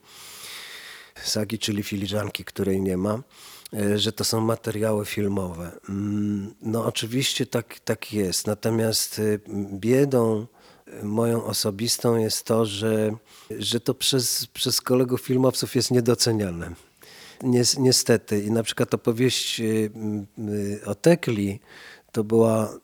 [1.24, 3.22] Sagi, czyli filiżanki, której nie ma
[3.74, 5.72] y, że to są materiały filmowe.
[5.88, 8.46] Mm, no oczywiście tak, tak jest.
[8.46, 9.40] Natomiast y,
[9.72, 10.46] biedą
[11.02, 13.12] moją osobistą jest to, że,
[13.58, 16.74] że to przez, przez kolegów filmowców jest niedoceniane.
[17.78, 18.42] Niestety.
[18.42, 19.90] I na przykład opowieść y,
[20.38, 21.60] y, o Tekli
[22.12, 22.74] to była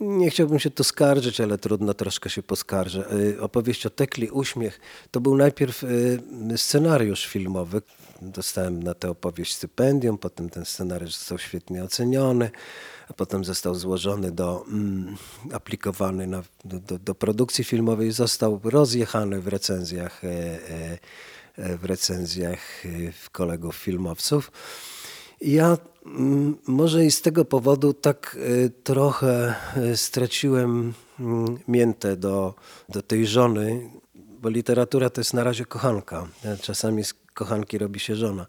[0.00, 3.12] nie chciałbym się tu skarżyć, ale trudno troszkę się poskarżę.
[3.12, 4.80] Y, opowieść o Tekli Uśmiech
[5.10, 5.84] to był najpierw
[6.56, 7.82] scenariusz filmowy.
[8.22, 12.50] Dostałem na tę opowieść stypendium, potem ten scenariusz został świetnie oceniony
[13.08, 15.16] a potem został złożony do, mm,
[15.52, 20.98] aplikowany na, do, do, produkcji filmowej, został rozjechany w recenzjach, e
[21.78, 22.82] w recenzjach
[23.32, 24.52] kolegów filmowców.
[25.40, 25.76] Ja
[26.66, 29.54] może i z tego powodu tak e, trochę
[29.94, 32.54] straciłem mm, mięte do,
[32.88, 33.90] do tej żony,
[34.40, 36.28] bo literatura to jest na razie kochanka.
[36.62, 38.46] Czasami z kochanki robi się żona.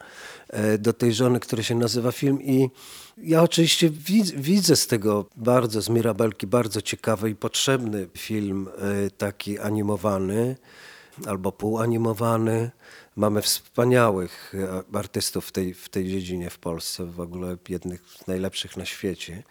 [0.49, 2.69] E, do tej żony, która się nazywa film i
[3.17, 3.89] ja oczywiście
[4.35, 10.55] widzę z tego bardzo, z Mirabelki, bardzo ciekawy i potrzebny film e, taki animowany
[11.25, 12.71] albo półanimowany.
[13.19, 14.53] Mamy wspaniałych
[14.93, 18.85] e, artystów w tej, w tej dziedzinie w Polsce, w ogóle jednych z najlepszych na
[18.85, 19.43] świecie.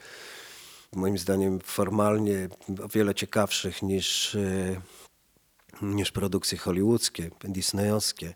[0.93, 2.49] Moim zdaniem formalnie
[2.85, 4.37] o wiele ciekawszych niż
[5.83, 8.35] niż produkcje hollywoodzkie, disneyowskie.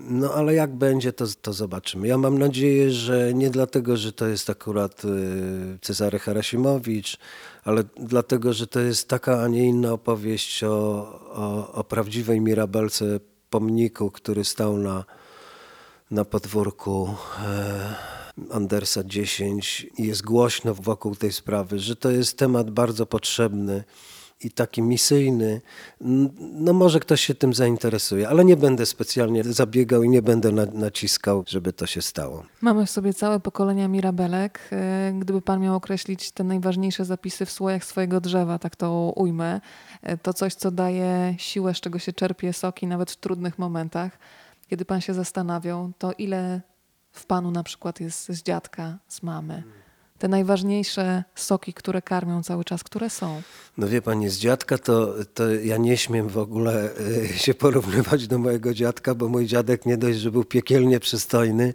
[0.00, 2.08] No ale jak będzie, to, to zobaczymy.
[2.08, 5.08] Ja mam nadzieję, że nie dlatego, że to jest akurat y,
[5.80, 7.18] Cezary Harasimowicz,
[7.64, 10.70] ale dlatego, że to jest taka, a nie inna opowieść o,
[11.32, 13.20] o, o prawdziwej Mirabelce
[13.52, 15.04] pomniku, który stał na,
[16.10, 17.94] na podwórku e,
[18.50, 23.84] Andersa 10 i jest głośno wokół tej sprawy, że to jest temat bardzo potrzebny
[24.44, 25.60] i taki misyjny,
[26.38, 31.44] no może ktoś się tym zainteresuje, ale nie będę specjalnie zabiegał i nie będę naciskał,
[31.46, 32.42] żeby to się stało.
[32.60, 34.68] Mamy w sobie całe pokolenia mirabelek.
[34.72, 39.60] E, gdyby pan miał określić te najważniejsze zapisy w słojach swojego drzewa, tak to ujmę,
[40.02, 44.18] e, to coś, co daje siłę, z czego się czerpie soki nawet w trudnych momentach.
[44.68, 46.60] Kiedy pan się zastanawiał, to ile
[47.12, 49.62] w panu na przykład jest z dziadka, z mamy?
[50.22, 53.42] Te najważniejsze soki, które karmią cały czas, które są?
[53.78, 56.90] No wie pani, z dziadka to, to ja nie śmiem w ogóle
[57.24, 61.74] e, się porównywać do mojego dziadka, bo mój dziadek nie dość, że był piekielnie przystojny,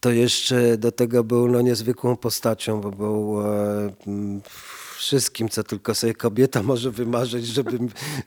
[0.00, 3.90] to jeszcze do tego był no, niezwykłą postacią, bo był e,
[5.02, 7.78] wszystkim, co tylko sobie kobieta może wymarzyć, żeby,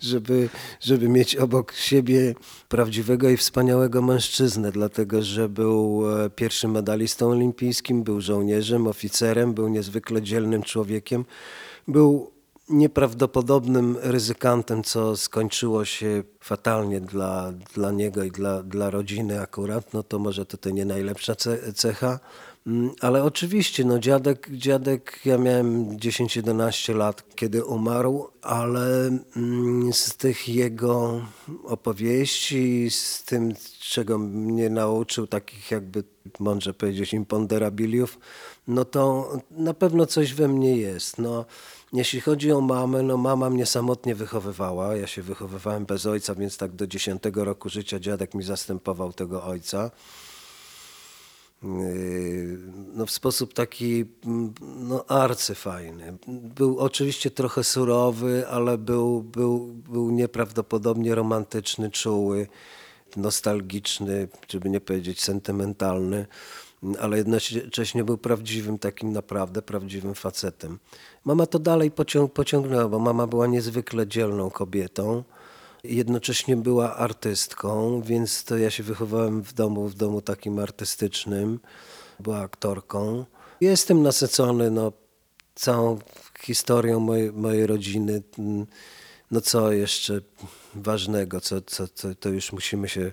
[0.01, 0.49] żeby,
[0.82, 2.36] żeby mieć obok siebie
[2.69, 9.67] prawdziwego i wspaniałego mężczyznę, dlatego że był e, pierwszym medalistą olimpijskim, był żołnierzem, oficerem, był
[9.67, 11.26] niezwykle dzielnym człowiekiem,
[11.88, 12.35] był
[12.70, 20.03] nieprawdopodobnym ryzykantem, co skończyło się fatalnie dla, dla niego i dla, dla rodziny akurat, no
[20.03, 21.36] to może to nie najlepsza
[21.76, 22.20] cecha.
[22.68, 30.18] Mm, ale oczywiście, no dziadek, dziadek, ja miałem 10-11 lat, kiedy umarł, ale mm, z
[30.18, 31.22] tych jego
[31.63, 36.03] opowieści, z tym, czego mnie nauczył, takich jakby,
[36.39, 38.20] mądrze powiedzieć, imponderabiliów,
[38.68, 41.18] no to na pewno coś we mnie jest.
[41.18, 41.45] No,
[41.94, 44.96] jeśli chodzi o mamę, no mama mnie samotnie wychowywała.
[44.96, 49.44] Ja się wychowywałem bez ojca, więc tak do 10 roku życia dziadek mi zastępował tego
[49.44, 49.92] ojca.
[51.64, 52.58] Yy,
[52.94, 54.06] no w sposób taki
[54.62, 56.18] no arcyfajny.
[56.28, 62.48] Był oczywiście trochę surowy, ale był, był, był nieprawdopodobnie romantyczny, czuły,
[63.18, 66.26] nostalgiczny, żeby nie powiedzieć sentymentalny,
[66.99, 70.80] ale jednocześnie był prawdziwym, takim naprawdę prawdziwym facetem.
[71.26, 75.23] Mama to dalej pociąg, pociągnęła, bo mama była niezwykle dzielną kobietą
[75.89, 81.59] jednocześnie była artystką, więc to ja się wychowałem w domu, w domu takim artystycznym.
[82.19, 83.26] Była aktorką.
[83.61, 84.91] Jestem nasycony no,
[85.55, 85.99] całą
[86.39, 88.21] historią mojej, mojej rodziny.
[89.32, 90.21] No co jeszcze
[90.76, 93.11] ważnego, co, co, co to już musimy się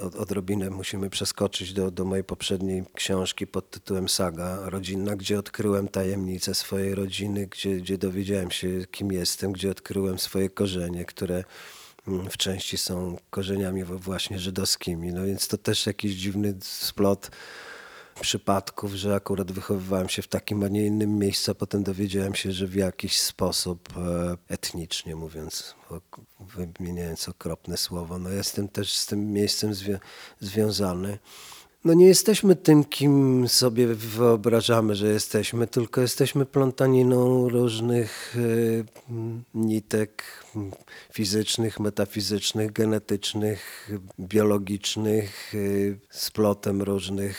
[0.00, 5.88] od, odrobinę musimy przeskoczyć do, do mojej poprzedniej książki pod tytułem Saga Rodzinna, gdzie odkryłem
[5.88, 11.44] tajemnicę swojej rodziny, gdzie, gdzie dowiedziałem się, kim jestem, gdzie odkryłem swoje korzenie, które
[12.08, 15.12] mm, w części są korzeniami właśnie żydowskimi.
[15.12, 17.30] No więc to też jakiś dziwny splot
[18.20, 22.52] przypadków, że akurat wychowywałem się w takim, a nie innym miejscu, a potem dowiedziałem się,
[22.52, 25.74] że w jakiś sposób e, etnicznie mówiąc,
[26.40, 29.98] wymieniając okropne słowo, no jestem też z tym miejscem zwią
[30.40, 31.18] związany.
[31.84, 38.84] No nie jesteśmy tym, kim sobie wyobrażamy, że jesteśmy, tylko jesteśmy plątaniną różnych y,
[39.54, 40.22] nitek
[41.12, 47.38] fizycznych, metafizycznych, genetycznych, biologicznych, y, splotem różnych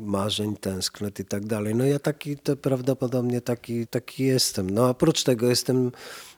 [0.00, 1.74] marzeń, tęsknot i tak dalej.
[1.74, 4.70] No ja taki, to prawdopodobnie taki, taki jestem.
[4.70, 5.92] No oprócz tego jestem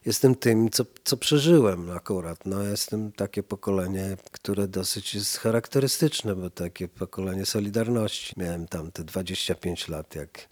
[0.07, 2.47] jestem tym, co, co przeżyłem akurat.
[2.47, 8.35] No, jestem takie pokolenie, które dosyć jest charakterystyczne, bo takie pokolenie Solidarności.
[8.37, 10.49] Miałem tam te 25 lat, jak,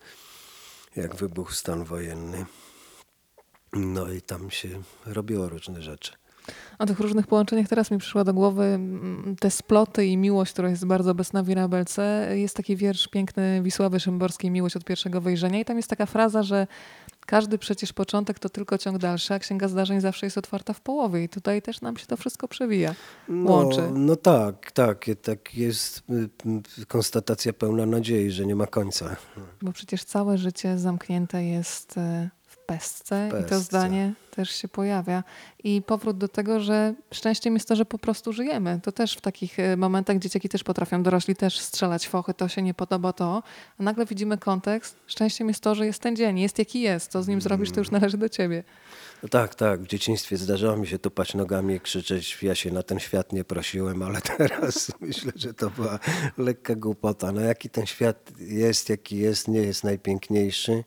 [0.97, 2.47] jak wybuchł stan wojenny.
[3.73, 6.20] No i tam się robiło różne rzeczy.
[6.79, 10.71] O tych różnych połączeniach teraz mi przyszła do głowy mm, te sploty i miłość, która
[10.71, 12.29] jest bardzo obecna w Wirabelce.
[12.35, 16.43] Jest taki wiersz piękny Wisławy Szymborskiej, Miłość od pierwszego wejrzenia i tam jest taka fraza,
[16.43, 16.67] że
[17.27, 21.25] każdy przecież początek to tylko ciąg dalszy, a księga zdarzeń zawsze jest otwarta w połowie
[21.25, 22.95] i tutaj też nam się to wszystko przewija,
[23.29, 23.83] no, łączy.
[23.95, 26.03] No tak, tak, tak jest
[26.81, 29.17] y, konstatacja pełna nadziei, że nie ma końca.
[29.63, 31.99] Bo przecież całe życie zamknięte jest
[32.71, 33.61] y, pestce, i to pestce.
[33.61, 35.25] zdanie też się pojawia.
[35.65, 38.81] I powrót do tego, że szczęściem jest to, że po prostu żyjemy.
[38.83, 42.63] To też w takich e, momentach dzieciaki też potrafią, dorośli też strzelać fochy, to się
[42.63, 43.43] nie podoba to,
[43.79, 44.97] a nagle widzimy kontekst.
[45.07, 47.11] Szczęściem jest to, że jest ten dzień, jest jaki jest.
[47.11, 48.65] Co z nim zrobisz, to już należy do ciebie.
[49.23, 49.83] No tak, tak.
[49.83, 53.45] W dzieciństwie zdarzało mi się tupać nogami i krzyczeć, ja się na ten świat nie
[53.45, 55.99] prosiłem, ale teraz myślę, że to była
[56.39, 57.33] lekka głupota.
[57.33, 60.85] No jaki ten świat jest, jaki jest, nie jest najpiękniejszy.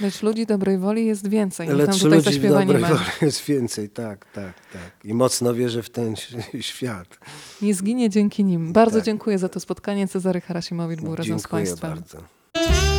[0.00, 1.68] Lecz ludzi dobrej woli jest więcej.
[1.68, 2.90] Lecz tutaj ludzi dobrej męż.
[2.90, 4.90] woli jest więcej, tak, tak, tak.
[5.04, 6.14] I mocno wierzę w ten
[6.60, 7.18] świat.
[7.62, 8.72] Nie zginie dzięki nim.
[8.72, 9.04] Bardzo Tak.
[9.06, 10.08] dziękuję za to spotkanie.
[10.08, 11.90] Cezary Harasimowicz był razem z Dziękuję Państwem.
[11.90, 12.95] bardzo.